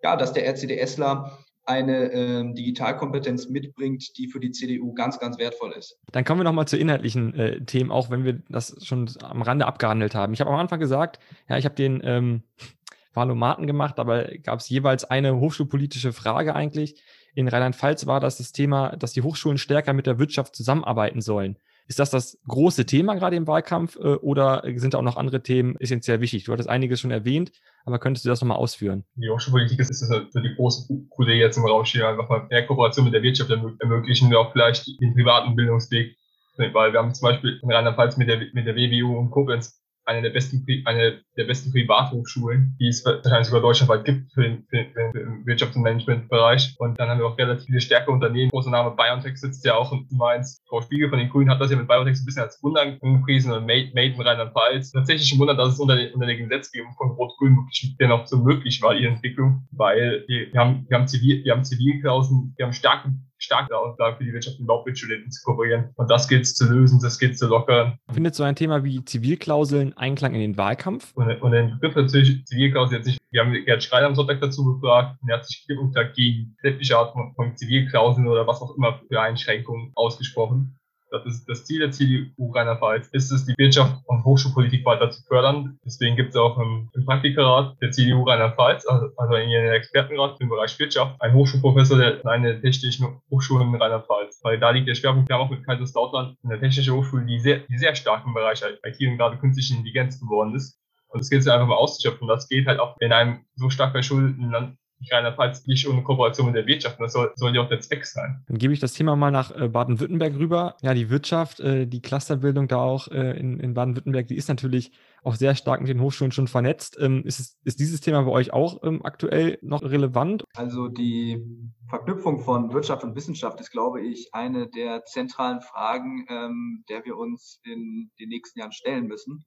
ja, 0.03 0.17
dass 0.17 0.33
der 0.33 0.47
RCDSler 0.47 1.39
eine 1.65 2.13
ähm, 2.13 2.55
Digitalkompetenz 2.55 3.49
mitbringt, 3.49 4.19
die 4.19 4.27
für 4.27 4.41
die 4.41 4.51
CDU 4.51 4.95
ganz, 4.95 5.19
ganz 5.21 5.39
wertvoll 5.39 5.73
ist. 5.73 5.97
Dann 6.11 6.25
kommen 6.25 6.41
wir 6.41 6.45
nochmal 6.45 6.67
zu 6.67 6.77
inhaltlichen 6.77 7.35
äh, 7.35 7.65
Themen, 7.65 7.93
auch 7.93 8.11
wenn 8.11 8.25
wir 8.25 8.43
das 8.49 8.77
schon 8.85 9.09
am 9.23 9.43
Rande 9.43 9.67
abgehandelt 9.67 10.15
haben. 10.15 10.33
Ich 10.33 10.41
habe 10.41 10.51
am 10.51 10.59
Anfang 10.59 10.81
gesagt, 10.81 11.21
ja, 11.49 11.57
ich 11.59 11.65
habe 11.65 11.77
den 11.77 12.01
ähm, 12.05 12.43
Wahlomaten 13.15 13.67
gemacht, 13.67 13.99
aber 13.99 14.25
gab 14.43 14.59
es 14.59 14.69
jeweils 14.69 15.05
eine 15.05 15.39
hochschulpolitische 15.39 16.13
Frage 16.13 16.57
eigentlich. 16.57 17.01
In 17.35 17.49
Rheinland-Pfalz 17.49 18.07
war 18.07 18.21
das 18.21 18.39
das 18.39 18.53
Thema, 18.53 18.97
dass 18.97 19.13
die 19.13 19.23
Hochschulen 19.23 19.59
stärker 19.59 19.93
mit 19.93 20.07
der 20.07 20.19
Wirtschaft 20.19 20.57
zusammenarbeiten 20.57 21.21
sollen. 21.21 21.59
Ist 21.89 21.99
das 21.99 22.11
das 22.11 22.39
große 22.47 22.87
Thema 22.87 23.15
gerade 23.15 23.37
im 23.37 23.47
Wahlkampf 23.47 23.97
äh, 23.97 24.15
oder 24.17 24.63
sind 24.77 24.95
da 24.95 24.99
auch 24.99 25.03
noch 25.03 25.17
andere 25.17 25.43
Themen 25.43 25.77
essentiell 25.81 26.21
wichtig? 26.21 26.45
Du 26.45 26.53
hattest 26.53 26.69
einiges 26.69 27.01
schon 27.01 27.11
erwähnt, 27.11 27.53
aber 27.85 27.99
könntest 27.99 28.25
du 28.25 28.29
das 28.29 28.41
nochmal 28.41 28.59
ausführen? 28.59 29.05
Die 29.17 29.29
Hochschulpolitik 29.29 29.79
ist, 29.81 29.91
ist 29.91 30.11
halt 30.11 30.33
so 30.33 30.41
die 30.41 30.55
große 30.55 30.89
Coole 31.11 31.35
jetzt 31.35 31.57
im 31.57 31.65
Raum 31.65 31.85
stehen, 31.85 32.03
einfach 32.03 32.29
mal 32.29 32.47
mehr 32.49 32.67
Kooperation 32.67 33.05
mit 33.05 33.15
der 33.15 33.23
Wirtschaft 33.23 33.51
ermöglichen 33.51 34.29
und 34.29 34.37
auch 34.37 34.53
vielleicht 34.53 34.87
den 35.01 35.15
privaten 35.15 35.57
Bildungsweg. 35.57 36.17
Weil 36.57 36.93
wir 36.93 37.01
haben 37.01 37.15
zum 37.15 37.29
Beispiel 37.29 37.59
in 37.63 37.73
Rheinland-Pfalz 37.73 38.19
mit 38.19 38.29
der, 38.29 38.39
mit 38.53 38.67
der 38.67 38.77
WWU 38.77 39.19
und 39.19 39.31
Koblenz 39.31 39.82
eine 40.05 40.23
der 40.23 40.31
besten, 40.31 40.65
eine 40.85 41.21
der 41.37 41.45
besten 41.45 41.73
Privathochschulen, 41.73 42.77
die 42.81 42.89
es 42.89 43.05
wahrscheinlich 43.05 43.47
sogar 43.47 43.63
deutschlandweit 43.63 44.05
gibt 44.05 44.33
für 44.33 44.43
den, 44.43 44.65
für 44.69 44.77
den 44.77 45.45
Wirtschafts- 45.47 45.77
und 45.77 45.83
Managementbereich. 45.83 46.75
Und 46.79 46.99
dann 46.99 47.09
haben 47.09 47.19
wir 47.19 47.27
auch 47.27 47.39
relativ 47.39 47.67
viele 47.67 47.81
stärkere 47.81 48.13
Unternehmen. 48.13 48.51
Großer 48.51 48.71
Name 48.71 48.95
BioNTech 48.97 49.37
sitzt 49.37 49.65
ja 49.65 49.75
auch 49.75 49.93
in 49.93 50.07
Mainz. 50.11 50.63
Frau 50.69 50.81
Spiegel 50.81 51.09
von 51.09 51.19
den 51.19 51.31
Grünen 51.31 51.51
hat 51.51 51.61
das 51.61 51.71
ja 51.71 51.77
mit 51.77 51.89
BioNTech 51.89 52.19
ein 52.19 52.25
bisschen 52.25 52.43
als 52.43 52.63
Wunder 52.63 52.83
angepriesen 52.83 53.53
und 53.53 53.67
Made, 53.67 53.91
in 53.95 54.21
Rheinland-Pfalz. 54.21 54.93
Tatsächlich 54.93 55.33
ein 55.33 55.39
Wunder, 55.39 55.55
dass 55.55 55.75
es 55.75 55.81
unter, 55.81 55.97
den, 55.97 56.13
unter 56.15 56.27
der 56.27 56.37
Gesetzgebung 56.37 56.93
von 56.97 57.11
Rot-Grün 57.13 57.57
wirklich 57.57 57.97
dennoch 57.99 58.27
so 58.27 58.39
möglich 58.39 58.83
war, 58.83 58.95
ihre 58.95 59.13
Entwicklung, 59.13 59.67
weil 59.71 60.25
wir, 60.27 60.53
wir 60.53 60.61
haben, 60.61 60.87
wir 60.89 60.99
haben 60.99 61.07
Zivil, 61.07 61.45
wir 61.45 61.53
haben 61.53 61.65
Zivilklauseln, 61.65 62.55
wir 62.57 62.67
haben 62.67 62.73
starke 62.73 63.13
starke 63.43 63.77
Auslage 63.77 64.17
für 64.17 64.25
die 64.25 64.33
Wirtschaft 64.33 64.59
überhaupt 64.59 64.87
mit 64.87 64.99
Studenten 64.99 65.31
zu 65.31 65.43
kooperieren. 65.45 65.91
Und 65.97 66.11
das 66.11 66.29
gilt 66.29 66.47
zu 66.47 66.67
lösen, 66.73 67.01
das 67.03 67.19
gilt 67.19 67.39
zu 67.39 67.47
lockern. 67.49 67.99
Findet 68.13 68.35
so 68.35 68.43
ein 68.43 68.57
Thema 68.57 68.85
wie 68.85 69.05
Zivilklauseln 69.05 69.97
Einklang 69.97 70.35
in 70.35 70.41
den 70.41 70.57
Wahlkampf? 70.57 71.13
Und, 71.15 71.31
und 71.43 71.53
den 71.53 71.79
Begriff 71.81 71.97
natürlich 71.97 72.45
Zivilklausel 72.47 72.99
jetzt 72.99 73.07
nicht, 73.07 73.19
wir 73.31 73.41
haben 73.41 73.53
Gerd 73.65 73.83
Schreiner 73.83 74.07
am 74.07 74.15
Sonntag 74.15 74.41
dazu 74.41 74.65
gefragt 74.65 75.19
und 75.23 75.29
er 75.29 75.39
hat 75.39 75.47
sich 75.47 75.65
klipp 75.67 75.79
und 75.79 75.93
klar 75.93 76.05
gegen 76.05 76.57
sämtliche 76.63 76.97
Arten 76.97 77.35
von 77.35 77.57
Zivilklauseln 77.57 78.29
oder 78.29 78.47
was 78.47 78.61
auch 78.61 78.77
immer 78.77 79.01
für 79.09 79.21
Einschränkungen 79.21 79.93
ausgesprochen. 79.95 80.79
Das 81.13 81.27
ist 81.27 81.47
das 81.47 81.67
Ziel 81.67 81.81
der 81.81 81.91
CDU 81.91 82.53
Rheinland-Pfalz, 82.53 83.09
ist 83.13 83.31
es, 83.31 83.45
die 83.45 83.53
Wirtschaft 83.59 84.03
und 84.07 84.25
Hochschulpolitik 84.25 84.87
weiter 84.87 85.11
zu 85.11 85.23
fördern. 85.25 85.79
Deswegen 85.85 86.17
gibt 86.17 86.31
es 86.31 86.37
auch 86.37 86.59
im, 86.59 86.89
im 86.95 87.05
Praktikerat 87.05 87.77
der 87.83 87.91
CDU 87.91 88.23
Rheinland-Pfalz, 88.23 88.87
also, 88.87 89.09
also 89.19 89.35
in 89.35 89.51
ihrem 89.51 89.73
Expertenrat 89.73 90.41
im 90.41 90.49
Bereich 90.49 90.79
Wirtschaft, 90.79 91.21
einen 91.21 91.35
Hochschulprofessor 91.35 91.99
der 91.99 92.25
eine 92.25 92.59
technischen 92.63 93.21
Hochschule 93.31 93.63
in 93.63 93.75
Rheinland-Pfalz. 93.75 94.41
Weil 94.43 94.59
da 94.59 94.71
liegt 94.71 94.89
der 94.89 94.95
Schwerpunkt, 94.95 95.29
wir 95.29 95.37
haben 95.37 95.43
auch 95.43 95.51
mit 95.51 95.67
Kaiserslautern 95.67 96.35
eine 96.45 96.59
technische 96.59 96.95
Hochschule, 96.95 97.27
die 97.27 97.39
sehr, 97.41 97.59
die 97.59 97.77
sehr 97.77 97.95
stark 97.95 98.25
im 98.25 98.33
Bereich 98.33 98.63
IT 98.63 99.01
und 99.07 99.19
gerade 99.19 99.37
künstliche 99.37 99.75
Intelligenz 99.75 100.19
geworden 100.19 100.55
ist. 100.55 100.79
Und 101.09 101.21
das 101.21 101.29
gilt 101.29 101.43
es 101.43 101.49
einfach 101.49 101.67
mal 101.67 101.77
auszuschöpfen. 101.77 102.27
Das 102.27 102.49
geht 102.49 102.67
halt 102.67 102.81
auch 102.81 102.97
in 103.01 103.13
einem 103.13 103.45
so 103.55 103.69
stark 103.69 103.93
verschuldeten 103.93 104.51
Land 104.51 104.79
Rheinland-Pfalz 105.11 105.67
nicht 105.67 105.89
ohne 105.89 106.03
Kooperation 106.03 106.47
mit 106.47 106.57
der 106.57 106.67
Wirtschaft. 106.67 107.01
das 107.01 107.13
soll, 107.13 107.33
soll 107.37 107.55
ja 107.55 107.63
auch 107.63 107.69
der 107.69 107.81
Zweck 107.81 108.07
sein. 108.07 108.45
Dann 108.47 108.59
gebe 108.59 108.73
ich 108.73 108.81
das 108.81 108.93
Thema 108.93 109.17
mal 109.17 109.31
nach 109.31 109.55
äh, 109.55 109.69
Baden-Württemberg 109.69 110.35
rüber. 110.35 110.77
Ja, 110.83 110.95
die 110.95 111.11
Wirtschaft, 111.11 111.61
äh, 111.61 111.87
die 111.87 112.03
Clusterbildung 112.03 112.69
da 112.69 112.79
auch 112.79 113.09
äh, 113.09 113.39
in, 113.39 113.61
in 113.61 113.75
Baden-Württemberg, 113.75 114.29
die 114.29 114.37
ist 114.37 114.49
natürlich 114.49 114.93
auch 115.23 115.35
sehr 115.37 115.55
stark 115.55 115.81
mit 115.81 115.89
den 115.89 116.01
Hochschulen 116.01 116.33
schon 116.33 116.49
vernetzt. 116.49 116.99
Ähm, 117.01 117.23
ist, 117.25 117.39
es, 117.39 117.59
ist 117.65 117.81
dieses 117.81 118.01
Thema 118.01 118.23
bei 118.23 118.31
euch 118.31 118.53
auch 118.53 118.83
ähm, 118.83 119.05
aktuell 119.05 119.59
noch 119.63 119.83
relevant? 119.83 120.45
Also 120.55 120.89
die 120.89 121.41
Verknüpfung 121.89 122.41
von 122.41 122.73
Wirtschaft 122.73 123.05
und 123.05 123.15
Wissenschaft 123.15 123.61
ist, 123.61 123.71
glaube 123.71 124.01
ich, 124.01 124.31
eine 124.33 124.69
der 124.69 125.05
zentralen 125.05 125.61
Fragen, 125.61 126.27
ähm, 126.29 126.85
der 126.89 127.05
wir 127.05 127.17
uns 127.17 127.61
in 127.65 128.11
den 128.19 128.29
nächsten 128.31 128.61
Jahren 128.61 128.73
stellen 128.73 129.07
müssen. 129.07 129.45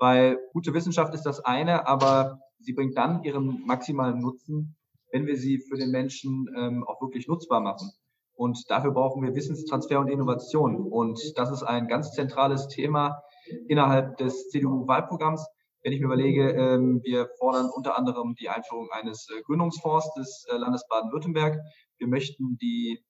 Weil 0.00 0.38
gute 0.54 0.72
Wissenschaft 0.72 1.14
ist 1.14 1.24
das 1.24 1.44
eine, 1.44 1.86
aber 1.86 2.40
sie 2.58 2.72
bringt 2.72 2.96
dann 2.96 3.22
ihren 3.22 3.66
maximalen 3.66 4.18
Nutzen, 4.18 4.76
wenn 5.12 5.26
wir 5.26 5.36
sie 5.36 5.58
für 5.58 5.76
den 5.76 5.90
Menschen 5.90 6.48
ähm, 6.56 6.84
auch 6.84 7.02
wirklich 7.02 7.28
nutzbar 7.28 7.60
machen. 7.60 7.92
Und 8.32 8.70
dafür 8.70 8.92
brauchen 8.92 9.22
wir 9.22 9.34
Wissenstransfer 9.34 10.00
und 10.00 10.08
Innovation. 10.08 10.76
Und 10.90 11.20
das 11.36 11.50
ist 11.52 11.62
ein 11.62 11.86
ganz 11.86 12.12
zentrales 12.12 12.68
Thema 12.68 13.20
innerhalb 13.68 14.16
des 14.16 14.48
CDU-Wahlprogramms. 14.48 15.46
Wenn 15.82 15.92
ich 15.92 16.00
mir 16.00 16.06
überlege, 16.06 16.50
ähm, 16.50 17.02
wir 17.04 17.28
fordern 17.38 17.68
unter 17.74 17.98
anderem 17.98 18.34
die 18.40 18.48
Einführung 18.48 18.88
eines 18.92 19.28
äh, 19.28 19.42
Gründungsfonds 19.42 20.14
des 20.14 20.46
äh, 20.50 20.56
Landes 20.56 20.86
Baden-Württemberg. 20.88 21.58
Wir 21.98 22.06
möchten 22.06 22.56
die 22.56 23.04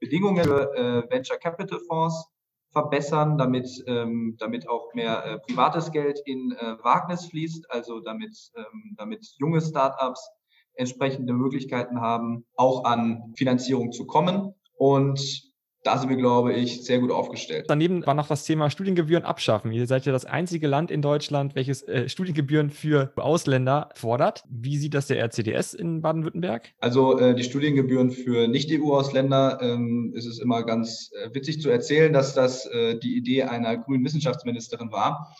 Bedingungen 0.00 0.44
für 0.44 0.74
äh, 0.74 1.10
Venture 1.10 1.36
Capital 1.36 1.80
Fonds 1.86 2.31
verbessern, 2.72 3.38
damit, 3.38 3.68
ähm, 3.86 4.36
damit 4.38 4.68
auch 4.68 4.92
mehr 4.94 5.24
äh, 5.24 5.38
privates 5.38 5.92
Geld 5.92 6.20
in 6.24 6.52
äh, 6.52 6.76
Wagnis 6.82 7.26
fließt, 7.26 7.70
also 7.70 8.00
damit, 8.00 8.36
ähm, 8.56 8.94
damit 8.96 9.26
junge 9.38 9.60
Startups 9.60 10.30
entsprechende 10.74 11.34
Möglichkeiten 11.34 12.00
haben, 12.00 12.46
auch 12.56 12.84
an 12.84 13.34
Finanzierung 13.36 13.92
zu 13.92 14.06
kommen. 14.06 14.54
Und 14.74 15.51
da 15.82 15.98
sind 15.98 16.10
wir, 16.10 16.16
glaube 16.16 16.52
ich, 16.52 16.84
sehr 16.84 17.00
gut 17.00 17.10
aufgestellt. 17.10 17.66
Daneben 17.68 18.06
war 18.06 18.14
noch 18.14 18.28
das 18.28 18.44
Thema 18.44 18.70
Studiengebühren 18.70 19.24
abschaffen. 19.24 19.72
Ihr 19.72 19.86
seid 19.86 20.06
ja 20.06 20.12
das 20.12 20.24
einzige 20.24 20.68
Land 20.68 20.90
in 20.90 21.02
Deutschland, 21.02 21.54
welches 21.56 21.82
äh, 21.88 22.08
Studiengebühren 22.08 22.70
für 22.70 23.12
Ausländer 23.16 23.88
fordert. 23.94 24.44
Wie 24.48 24.76
sieht 24.76 24.94
das 24.94 25.08
der 25.08 25.18
RCDS 25.18 25.74
in 25.74 26.00
Baden-Württemberg? 26.00 26.72
Also 26.78 27.18
äh, 27.18 27.34
die 27.34 27.42
Studiengebühren 27.42 28.12
für 28.12 28.46
Nicht-EU-Ausländer 28.46 29.58
ähm, 29.60 30.12
ist 30.14 30.26
es 30.26 30.38
immer 30.38 30.62
ganz 30.64 31.10
äh, 31.20 31.34
witzig 31.34 31.60
zu 31.60 31.68
erzählen, 31.68 32.12
dass 32.12 32.34
das 32.34 32.66
äh, 32.66 32.98
die 32.98 33.16
Idee 33.16 33.44
einer 33.44 33.76
grünen 33.76 34.04
Wissenschaftsministerin 34.04 34.92
war. 34.92 35.34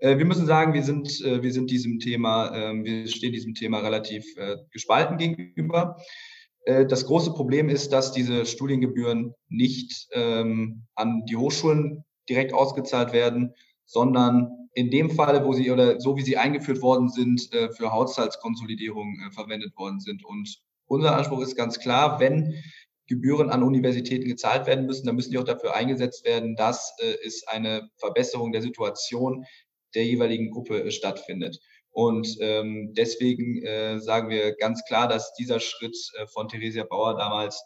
Äh, 0.00 0.18
wir 0.18 0.24
müssen 0.24 0.46
sagen, 0.46 0.74
wir 0.74 0.82
sind, 0.82 1.20
äh, 1.24 1.42
wir 1.42 1.52
sind 1.52 1.70
diesem 1.70 1.98
Thema, 2.00 2.52
ähm, 2.54 2.84
wir 2.84 3.06
stehen 3.08 3.32
diesem 3.32 3.54
Thema 3.54 3.78
relativ 3.78 4.24
gespalten 4.70 5.18
gegenüber. 5.18 5.96
Äh, 6.68 6.86
das 6.86 7.06
große 7.06 7.32
Problem 7.32 7.70
ist, 7.70 7.92
dass 7.92 8.12
diese 8.12 8.44
Studiengebühren 8.44 9.34
nicht 9.48 10.06
ähm, 10.12 10.84
an 10.94 11.24
die 11.24 11.36
Hochschulen 11.36 12.04
direkt 12.28 12.52
ausgezahlt 12.52 13.12
werden, 13.14 13.54
sondern 13.86 14.68
in 14.74 14.90
dem 14.90 15.10
Falle, 15.10 15.46
wo 15.46 15.54
sie 15.54 15.70
oder 15.70 15.98
so 15.98 16.16
wie 16.18 16.22
sie 16.22 16.36
eingeführt 16.36 16.82
worden 16.82 17.08
sind, 17.08 17.52
äh, 17.54 17.70
für 17.70 17.90
Haushaltskonsolidierung 17.90 19.18
äh, 19.18 19.30
verwendet 19.32 19.74
worden 19.78 19.98
sind. 20.00 20.22
Und 20.26 20.58
unser 20.86 21.16
Anspruch 21.16 21.40
ist 21.40 21.56
ganz 21.56 21.78
klar, 21.78 22.20
wenn 22.20 22.54
Gebühren 23.06 23.48
an 23.48 23.62
Universitäten 23.62 24.28
gezahlt 24.28 24.66
werden 24.66 24.84
müssen, 24.84 25.06
dann 25.06 25.16
müssen 25.16 25.30
die 25.30 25.38
auch 25.38 25.44
dafür 25.44 25.74
eingesetzt 25.74 26.26
werden, 26.26 26.54
dass 26.54 26.94
äh, 26.98 27.16
es 27.26 27.48
eine 27.48 27.88
Verbesserung 27.96 28.52
der 28.52 28.60
Situation 28.60 29.46
der 29.94 30.04
jeweiligen 30.04 30.50
Gruppe 30.50 30.84
äh, 30.84 30.90
stattfindet. 30.90 31.58
Und 31.98 32.36
ähm, 32.38 32.94
deswegen 32.96 33.60
äh, 33.64 33.98
sagen 33.98 34.28
wir 34.28 34.54
ganz 34.54 34.84
klar, 34.84 35.08
dass 35.08 35.34
dieser 35.34 35.58
Schritt 35.58 35.96
äh, 36.14 36.28
von 36.28 36.46
Theresia 36.46 36.84
Bauer 36.84 37.16
damals 37.16 37.60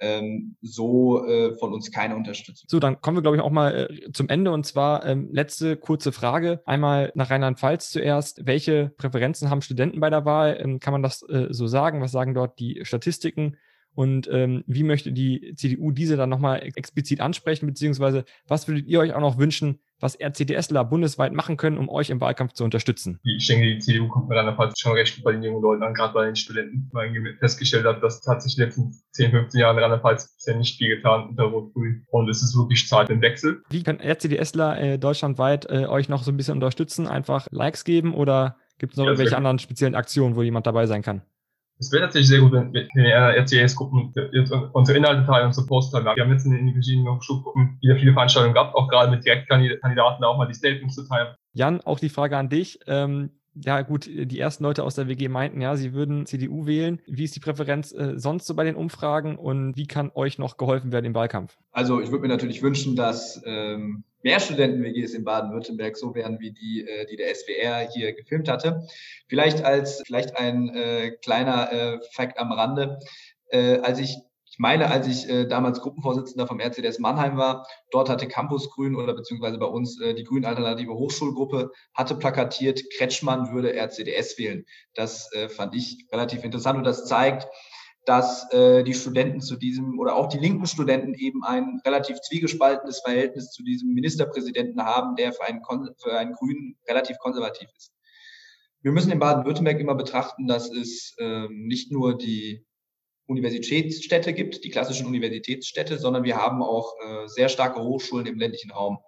ähm, 0.00 0.54
so 0.60 1.26
äh, 1.26 1.54
von 1.54 1.72
uns 1.72 1.90
keine 1.90 2.14
Unterstützung. 2.14 2.66
So, 2.68 2.78
dann 2.78 3.00
kommen 3.00 3.16
wir, 3.16 3.22
glaube 3.22 3.38
ich, 3.38 3.42
auch 3.42 3.48
mal 3.48 3.88
äh, 3.90 4.12
zum 4.12 4.28
Ende. 4.28 4.50
Und 4.50 4.66
zwar 4.66 5.06
ähm, 5.06 5.30
letzte 5.32 5.78
kurze 5.78 6.12
Frage. 6.12 6.60
Einmal 6.66 7.10
nach 7.14 7.30
Rheinland-Pfalz 7.30 7.88
zuerst. 7.88 8.44
Welche 8.44 8.92
Präferenzen 8.98 9.48
haben 9.48 9.62
Studenten 9.62 9.98
bei 9.98 10.10
der 10.10 10.26
Wahl? 10.26 10.58
Ähm, 10.60 10.78
kann 10.78 10.92
man 10.92 11.02
das 11.02 11.22
äh, 11.30 11.46
so 11.48 11.66
sagen? 11.66 12.02
Was 12.02 12.12
sagen 12.12 12.34
dort 12.34 12.58
die 12.58 12.80
Statistiken? 12.82 13.56
Und 14.00 14.30
ähm, 14.32 14.64
wie 14.66 14.82
möchte 14.82 15.12
die 15.12 15.52
CDU 15.56 15.92
diese 15.92 16.16
dann 16.16 16.30
nochmal 16.30 16.62
explizit 16.74 17.20
ansprechen? 17.20 17.66
Beziehungsweise 17.66 18.24
was 18.48 18.66
würdet 18.66 18.86
ihr 18.86 18.98
euch 18.98 19.12
auch 19.12 19.20
noch 19.20 19.36
wünschen, 19.36 19.78
was 20.00 20.18
RCDSler 20.18 20.86
bundesweit 20.86 21.34
machen 21.34 21.58
können, 21.58 21.76
um 21.76 21.90
euch 21.90 22.08
im 22.08 22.18
Wahlkampf 22.18 22.54
zu 22.54 22.64
unterstützen? 22.64 23.20
Ich 23.24 23.46
denke, 23.46 23.66
die 23.66 23.78
CDU 23.78 24.08
kommt 24.08 24.30
mit 24.30 24.38
einer 24.38 24.56
Fall 24.56 24.72
schon 24.74 24.92
recht 24.92 25.16
gut 25.16 25.24
bei 25.24 25.32
den 25.32 25.42
jungen 25.42 25.60
Leuten 25.60 25.82
an, 25.82 25.92
gerade 25.92 26.14
bei 26.14 26.24
den 26.24 26.34
Studenten, 26.34 26.88
weil 26.92 27.10
man 27.10 27.36
festgestellt 27.40 27.84
hat, 27.84 28.02
dass 28.02 28.26
hat 28.26 28.42
sich 28.42 28.56
in 28.56 28.60
den 28.60 28.68
letzten 28.68 28.92
10, 29.10 29.32
15 29.32 29.60
Jahren 29.60 29.78
Rheinland-Pfalz 29.78 30.34
bisher 30.34 30.56
nicht 30.56 30.78
viel 30.78 30.96
getan 30.96 31.28
unter 31.28 31.44
Rot-Grün. 31.44 32.06
Und 32.06 32.30
es 32.30 32.42
ist 32.42 32.56
wirklich 32.56 32.88
Zeit 32.88 33.10
den 33.10 33.20
Wechsel. 33.20 33.62
Wie 33.68 33.82
können 33.82 34.00
RCDSler 34.00 34.80
äh, 34.80 34.98
deutschlandweit 34.98 35.66
äh, 35.68 35.84
euch 35.84 36.08
noch 36.08 36.22
so 36.22 36.32
ein 36.32 36.38
bisschen 36.38 36.54
unterstützen? 36.54 37.06
Einfach 37.06 37.48
Likes 37.50 37.84
geben 37.84 38.14
oder 38.14 38.56
gibt 38.78 38.94
es 38.94 38.96
noch 38.96 39.04
ja, 39.04 39.10
irgendwelche 39.10 39.36
anderen 39.36 39.58
speziellen 39.58 39.94
Aktionen, 39.94 40.36
wo 40.36 40.42
jemand 40.42 40.66
dabei 40.66 40.86
sein 40.86 41.02
kann? 41.02 41.20
Es 41.80 41.90
wäre 41.90 42.04
natürlich 42.04 42.28
sehr 42.28 42.40
gut, 42.40 42.52
wenn, 42.52 42.74
wenn 42.74 43.06
RCS-Gruppen 43.06 44.12
unsere 44.74 44.98
Inhalte 44.98 45.24
teilen, 45.24 45.46
unsere 45.46 45.66
Posts 45.66 45.92
teilen. 45.92 46.04
Wir 46.14 46.22
haben 46.22 46.32
jetzt 46.32 46.44
in 46.44 46.52
den 46.52 46.72
verschiedenen 46.74 47.08
Hochschulgruppen 47.08 47.78
wieder 47.80 47.96
viele 47.96 48.12
Veranstaltungen 48.12 48.52
gehabt, 48.52 48.74
auch 48.74 48.86
gerade 48.88 49.10
mit 49.10 49.24
Direktkandidaten 49.24 50.22
auch 50.24 50.36
mal 50.36 50.46
die 50.46 50.54
Statements 50.54 50.94
zu 50.94 51.08
teilen. 51.08 51.34
Jan, 51.54 51.80
auch 51.80 51.98
die 51.98 52.10
Frage 52.10 52.36
an 52.36 52.50
dich. 52.50 52.80
Ähm, 52.86 53.30
ja, 53.54 53.80
gut, 53.80 54.06
die 54.06 54.38
ersten 54.38 54.62
Leute 54.62 54.84
aus 54.84 54.94
der 54.94 55.08
WG 55.08 55.28
meinten, 55.28 55.60
ja, 55.62 55.74
sie 55.76 55.94
würden 55.94 56.26
CDU 56.26 56.66
wählen. 56.66 57.00
Wie 57.06 57.24
ist 57.24 57.34
die 57.34 57.40
Präferenz 57.40 57.92
äh, 57.92 58.12
sonst 58.16 58.46
so 58.46 58.54
bei 58.54 58.64
den 58.64 58.76
Umfragen 58.76 59.36
und 59.36 59.76
wie 59.76 59.86
kann 59.86 60.10
euch 60.14 60.38
noch 60.38 60.58
geholfen 60.58 60.92
werden 60.92 61.06
im 61.06 61.14
Wahlkampf? 61.14 61.56
Also, 61.72 62.00
ich 62.00 62.10
würde 62.10 62.22
mir 62.22 62.28
natürlich 62.28 62.62
wünschen, 62.62 62.94
dass 62.94 63.42
ähm, 63.46 64.04
mehr 64.22 64.40
Studenten-WGs 64.40 65.14
in 65.14 65.24
Baden-Württemberg 65.24 65.96
so 65.96 66.14
wären 66.14 66.40
wie 66.40 66.52
die, 66.52 66.86
äh, 66.86 67.06
die 67.06 67.16
der 67.16 67.34
SWR 67.34 67.88
hier 67.92 68.12
gefilmt 68.12 68.48
hatte. 68.48 68.86
Vielleicht 69.28 69.64
als 69.64 70.02
vielleicht 70.06 70.36
ein 70.36 70.74
äh, 70.74 71.12
kleiner 71.22 71.72
äh, 71.72 71.98
Fakt 72.12 72.38
am 72.38 72.52
Rande. 72.52 72.98
Äh, 73.48 73.78
als 73.78 73.98
ich 73.98 74.18
ich 74.52 74.58
meine, 74.58 74.90
als 74.90 75.06
ich 75.06 75.28
äh, 75.30 75.46
damals 75.46 75.80
Gruppenvorsitzender 75.80 76.48
vom 76.48 76.58
RCDS 76.58 76.98
Mannheim 76.98 77.36
war, 77.36 77.68
dort 77.92 78.08
hatte 78.08 78.26
Campus 78.26 78.68
Grün 78.68 78.96
oder 78.96 79.14
beziehungsweise 79.14 79.58
bei 79.58 79.66
uns 79.66 80.00
äh, 80.00 80.12
die 80.12 80.24
Grün 80.24 80.44
Alternative 80.44 80.92
Hochschulgruppe 80.92 81.70
hatte 81.94 82.16
plakatiert, 82.16 82.82
Kretschmann 82.96 83.52
würde 83.52 83.72
RCDS 83.72 84.38
wählen. 84.38 84.66
Das 84.94 85.32
äh, 85.34 85.48
fand 85.48 85.76
ich 85.76 86.04
relativ 86.10 86.42
interessant 86.42 86.78
und 86.78 86.84
das 86.84 87.06
zeigt, 87.06 87.46
dass 88.06 88.50
äh, 88.52 88.82
die 88.82 88.94
Studenten 88.94 89.40
zu 89.40 89.56
diesem 89.56 89.98
oder 89.98 90.16
auch 90.16 90.28
die 90.28 90.38
linken 90.38 90.66
Studenten 90.66 91.14
eben 91.14 91.44
ein 91.44 91.80
relativ 91.84 92.20
zwiegespaltenes 92.20 93.00
Verhältnis 93.00 93.50
zu 93.50 93.62
diesem 93.62 93.92
Ministerpräsidenten 93.92 94.84
haben, 94.84 95.16
der 95.16 95.32
für 95.32 95.44
einen, 95.44 95.60
für 95.98 96.16
einen 96.16 96.32
Grünen 96.32 96.76
relativ 96.88 97.18
konservativ 97.18 97.68
ist. 97.76 97.92
Wir 98.82 98.92
müssen 98.92 99.12
in 99.12 99.18
Baden-Württemberg 99.18 99.78
immer 99.78 99.94
betrachten, 99.94 100.46
dass 100.46 100.70
es 100.70 101.14
ähm, 101.18 101.66
nicht 101.66 101.92
nur 101.92 102.16
die 102.16 102.64
Universitätsstädte 103.26 104.32
gibt, 104.32 104.64
die 104.64 104.70
klassischen 104.70 105.06
Universitätsstädte, 105.06 105.98
sondern 105.98 106.24
wir 106.24 106.36
haben 106.36 106.62
auch 106.62 106.94
äh, 107.04 107.28
sehr 107.28 107.50
starke 107.50 107.82
Hochschulen 107.82 108.26
im 108.26 108.38
ländlichen 108.38 108.70
Raum. 108.70 108.98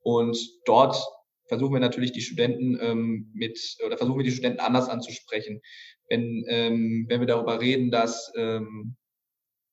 Und 0.00 0.36
dort 0.66 1.02
versuchen 1.48 1.72
wir 1.72 1.80
natürlich 1.80 2.12
die 2.12 2.20
Studenten 2.20 2.78
ähm, 2.80 3.30
mit 3.34 3.58
oder 3.84 3.96
versuchen 3.96 4.18
wir 4.18 4.24
die 4.24 4.30
Studenten 4.30 4.60
anders 4.60 4.88
anzusprechen 4.88 5.60
wenn, 6.12 6.44
ähm, 6.46 7.06
wenn 7.08 7.20
wir 7.20 7.26
darüber 7.26 7.58
reden, 7.58 7.90
dass 7.90 8.30
ähm, 8.36 8.96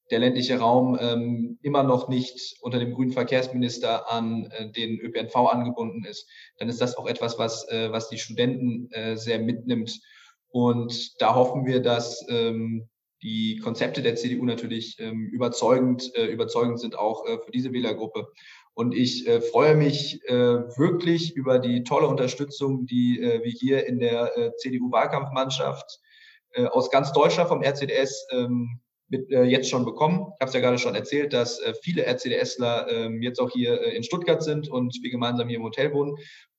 der 0.10 0.19
ländliche 0.19 0.58
Raum 0.58 0.97
ähm, 0.99 1.60
immer 1.62 1.84
noch 1.84 2.08
nicht 2.08 2.56
unter 2.62 2.80
dem 2.80 2.93
grünen 2.93 3.12
Verkehrsminister 3.12 4.10
an 4.10 4.45
äh, 4.52 4.71
den 4.71 4.99
ÖPNV 4.99 5.36
angebunden 5.36 6.06
ist, 6.06 6.28
dann 6.58 6.69
ist 6.69 6.80
das 6.80 6.95
auch 6.95 7.08
etwas, 7.08 7.38
was, 7.38 7.67
äh, 7.67 7.91
was 7.91 8.08
die 8.08 8.17
Studenten 8.17 8.89
äh, 8.91 9.17
sehr 9.17 9.39
mitnimmt. 9.39 9.99
Und 10.47 11.21
da 11.21 11.36
hoffen 11.36 11.65
wir, 11.65 11.82
dass 11.82 12.25
ähm, 12.30 12.88
die 13.21 13.58
Konzepte 13.58 14.02
der 14.02 14.15
CDU 14.15 14.45
natürlich 14.45 14.95
ähm, 14.99 15.28
überzeugend, 15.28 16.10
äh, 16.15 16.28
überzeugend 16.28 16.80
sind 16.80 16.97
auch 16.97 17.28
äh, 17.28 17.38
für 17.38 17.52
diese 17.52 17.73
Wählergruppe. 17.73 18.30
Und 18.73 18.95
ich 18.95 19.28
äh, 19.28 19.41
freue 19.41 19.75
mich 19.75 20.23
äh, 20.30 20.34
wirklich 20.34 21.36
über 21.36 21.60
die 21.60 21.84
tolle 21.84 22.08
Unterstützung, 22.08 22.86
die 22.86 23.21
äh, 23.21 23.43
wir 23.43 23.52
hier 23.52 23.86
in 23.86 23.99
der 23.99 24.38
äh, 24.38 24.56
CDU-Wahlkampfmannschaft 24.56 25.99
äh, 26.53 26.65
aus 26.65 26.89
ganz 26.91 27.12
Deutschland 27.12 27.49
vom 27.49 27.62
RCDS 27.62 28.27
ähm, 28.31 28.79
mit, 29.09 29.31
äh, 29.31 29.43
jetzt 29.43 29.69
schon 29.69 29.85
bekommen. 29.85 30.27
Ich 30.35 30.41
habe 30.41 30.49
es 30.49 30.53
ja 30.53 30.59
gerade 30.59 30.77
schon 30.77 30.95
erzählt, 30.95 31.33
dass 31.33 31.59
äh, 31.59 31.73
viele 31.81 32.05
RCDSler 32.05 32.88
äh, 32.89 33.09
jetzt 33.21 33.39
auch 33.39 33.49
hier 33.49 33.81
äh, 33.81 33.95
in 33.95 34.03
Stuttgart 34.03 34.43
sind 34.43 34.69
und 34.69 34.97
wir 35.01 35.09
gemeinsam 35.09 35.47
hier 35.47 35.57
im 35.57 35.63
Hotel 35.63 35.93
wohnen. 35.93 36.15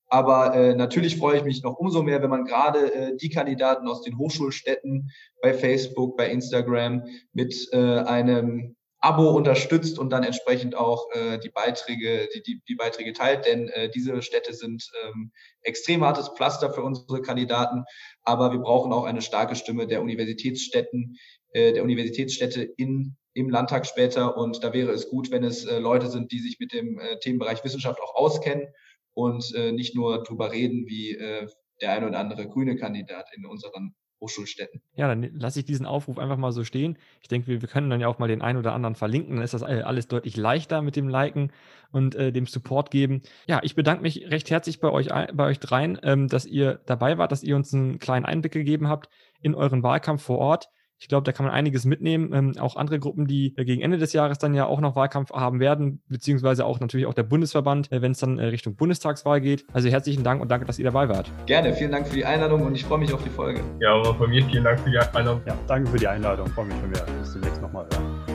Aber 0.08 0.54
äh, 0.56 0.74
natürlich 0.74 1.16
freue 1.16 1.38
ich 1.38 1.44
mich 1.44 1.62
noch 1.62 1.76
umso 1.76 2.02
mehr, 2.02 2.20
wenn 2.20 2.30
man 2.30 2.44
gerade 2.44 2.92
äh, 2.92 3.16
die 3.16 3.30
Kandidaten 3.30 3.86
aus 3.86 4.02
den 4.02 4.18
Hochschulstädten 4.18 5.10
bei 5.40 5.54
Facebook, 5.54 6.16
bei 6.16 6.28
Instagram 6.28 7.04
mit 7.32 7.68
äh, 7.72 8.00
einem 8.00 8.74
Abo 9.00 9.30
unterstützt 9.30 9.98
und 9.98 10.10
dann 10.10 10.24
entsprechend 10.24 10.74
auch 10.74 11.10
äh, 11.12 11.38
die 11.38 11.48
Beiträge, 11.48 12.28
die, 12.34 12.42
die, 12.42 12.62
die 12.68 12.74
Beiträge 12.74 13.12
teilt, 13.12 13.46
denn 13.46 13.68
äh, 13.68 13.88
diese 13.88 14.20
Städte 14.20 14.52
sind 14.52 14.90
ähm, 15.04 15.32
extrem 15.62 16.04
hartes 16.04 16.28
Pflaster 16.28 16.72
für 16.72 16.82
unsere 16.82 17.22
Kandidaten, 17.22 17.84
aber 18.22 18.52
wir 18.52 18.58
brauchen 18.58 18.92
auch 18.92 19.04
eine 19.04 19.22
starke 19.22 19.56
Stimme 19.56 19.86
der 19.86 20.02
Universitätsstädten, 20.02 21.16
äh, 21.52 21.72
der 21.72 21.82
Universitätsstädte 21.82 22.62
in 22.62 23.16
im 23.32 23.50
Landtag 23.50 23.86
später. 23.86 24.36
Und 24.36 24.62
da 24.64 24.72
wäre 24.72 24.92
es 24.92 25.08
gut, 25.08 25.30
wenn 25.30 25.44
es 25.44 25.64
äh, 25.64 25.78
Leute 25.78 26.08
sind, 26.08 26.32
die 26.32 26.40
sich 26.40 26.58
mit 26.58 26.72
dem 26.72 26.98
äh, 26.98 27.18
Themenbereich 27.18 27.64
Wissenschaft 27.64 28.00
auch 28.00 28.14
auskennen 28.14 28.68
und 29.14 29.54
äh, 29.54 29.72
nicht 29.72 29.94
nur 29.94 30.22
drüber 30.22 30.52
reden, 30.52 30.86
wie 30.86 31.12
äh, 31.12 31.46
der 31.80 31.92
ein 31.92 32.04
oder 32.04 32.18
andere 32.18 32.48
grüne 32.48 32.76
Kandidat 32.76 33.28
in 33.34 33.46
unseren 33.46 33.94
Hochschulstädten. 34.20 34.82
Ja, 34.94 35.08
dann 35.08 35.22
lasse 35.34 35.60
ich 35.60 35.64
diesen 35.64 35.86
Aufruf 35.86 36.18
einfach 36.18 36.36
mal 36.36 36.52
so 36.52 36.64
stehen. 36.64 36.98
Ich 37.22 37.28
denke, 37.28 37.48
wir, 37.48 37.62
wir 37.62 37.68
können 37.68 37.90
dann 37.90 38.00
ja 38.00 38.08
auch 38.08 38.18
mal 38.18 38.28
den 38.28 38.42
einen 38.42 38.58
oder 38.58 38.72
anderen 38.72 38.94
verlinken. 38.94 39.36
Dann 39.36 39.44
ist 39.44 39.54
das 39.54 39.62
alles 39.62 40.08
deutlich 40.08 40.36
leichter 40.36 40.82
mit 40.82 40.96
dem 40.96 41.08
Liken 41.08 41.52
und 41.92 42.14
äh, 42.14 42.32
dem 42.32 42.46
Support 42.46 42.90
geben. 42.90 43.22
Ja, 43.46 43.60
ich 43.62 43.74
bedanke 43.74 44.02
mich 44.02 44.30
recht 44.30 44.50
herzlich 44.50 44.80
bei 44.80 44.90
euch, 44.90 45.08
bei 45.08 45.46
euch 45.46 45.58
dreien, 45.58 45.98
ähm, 46.02 46.28
dass 46.28 46.46
ihr 46.46 46.80
dabei 46.86 47.18
wart, 47.18 47.32
dass 47.32 47.42
ihr 47.42 47.56
uns 47.56 47.72
einen 47.74 47.98
kleinen 47.98 48.26
Einblick 48.26 48.52
gegeben 48.52 48.88
habt 48.88 49.08
in 49.40 49.54
euren 49.54 49.82
Wahlkampf 49.82 50.22
vor 50.22 50.38
Ort. 50.38 50.68
Ich 51.00 51.08
glaube, 51.08 51.24
da 51.24 51.32
kann 51.32 51.46
man 51.46 51.54
einiges 51.54 51.86
mitnehmen. 51.86 52.32
Ähm, 52.34 52.58
auch 52.58 52.76
andere 52.76 52.98
Gruppen, 53.00 53.26
die 53.26 53.54
äh, 53.56 53.64
gegen 53.64 53.80
Ende 53.80 53.96
des 53.96 54.12
Jahres 54.12 54.38
dann 54.38 54.54
ja 54.54 54.66
auch 54.66 54.80
noch 54.80 54.96
Wahlkampf 54.96 55.32
haben 55.32 55.58
werden, 55.58 56.02
beziehungsweise 56.08 56.66
auch 56.66 56.78
natürlich 56.78 57.06
auch 57.06 57.14
der 57.14 57.22
Bundesverband, 57.22 57.90
äh, 57.90 58.02
wenn 58.02 58.12
es 58.12 58.18
dann 58.18 58.38
äh, 58.38 58.46
Richtung 58.46 58.76
Bundestagswahl 58.76 59.40
geht. 59.40 59.64
Also 59.72 59.88
herzlichen 59.88 60.22
Dank 60.22 60.42
und 60.42 60.50
danke, 60.50 60.66
dass 60.66 60.78
ihr 60.78 60.84
dabei 60.84 61.08
wart. 61.08 61.32
Gerne, 61.46 61.72
vielen 61.72 61.92
Dank 61.92 62.06
für 62.06 62.16
die 62.16 62.24
Einladung 62.24 62.62
und 62.62 62.74
ich 62.74 62.84
freue 62.84 62.98
mich 62.98 63.12
auf 63.14 63.22
die 63.22 63.30
Folge. 63.30 63.60
Ja, 63.80 63.94
aber 63.94 64.14
von 64.14 64.28
mir 64.28 64.44
vielen 64.44 64.64
Dank 64.64 64.78
für 64.80 64.90
die 64.90 64.98
Einladung. 64.98 65.40
Ja, 65.46 65.56
danke 65.66 65.90
für 65.90 65.98
die 65.98 66.08
Einladung. 66.08 66.46
Ich 66.46 66.52
freue 66.52 66.66
mich, 66.66 66.76
wenn 66.82 66.94
wir 66.94 67.18
uns 67.18 67.32
demnächst 67.32 67.62
nochmal 67.62 67.86
hören. 67.92 68.29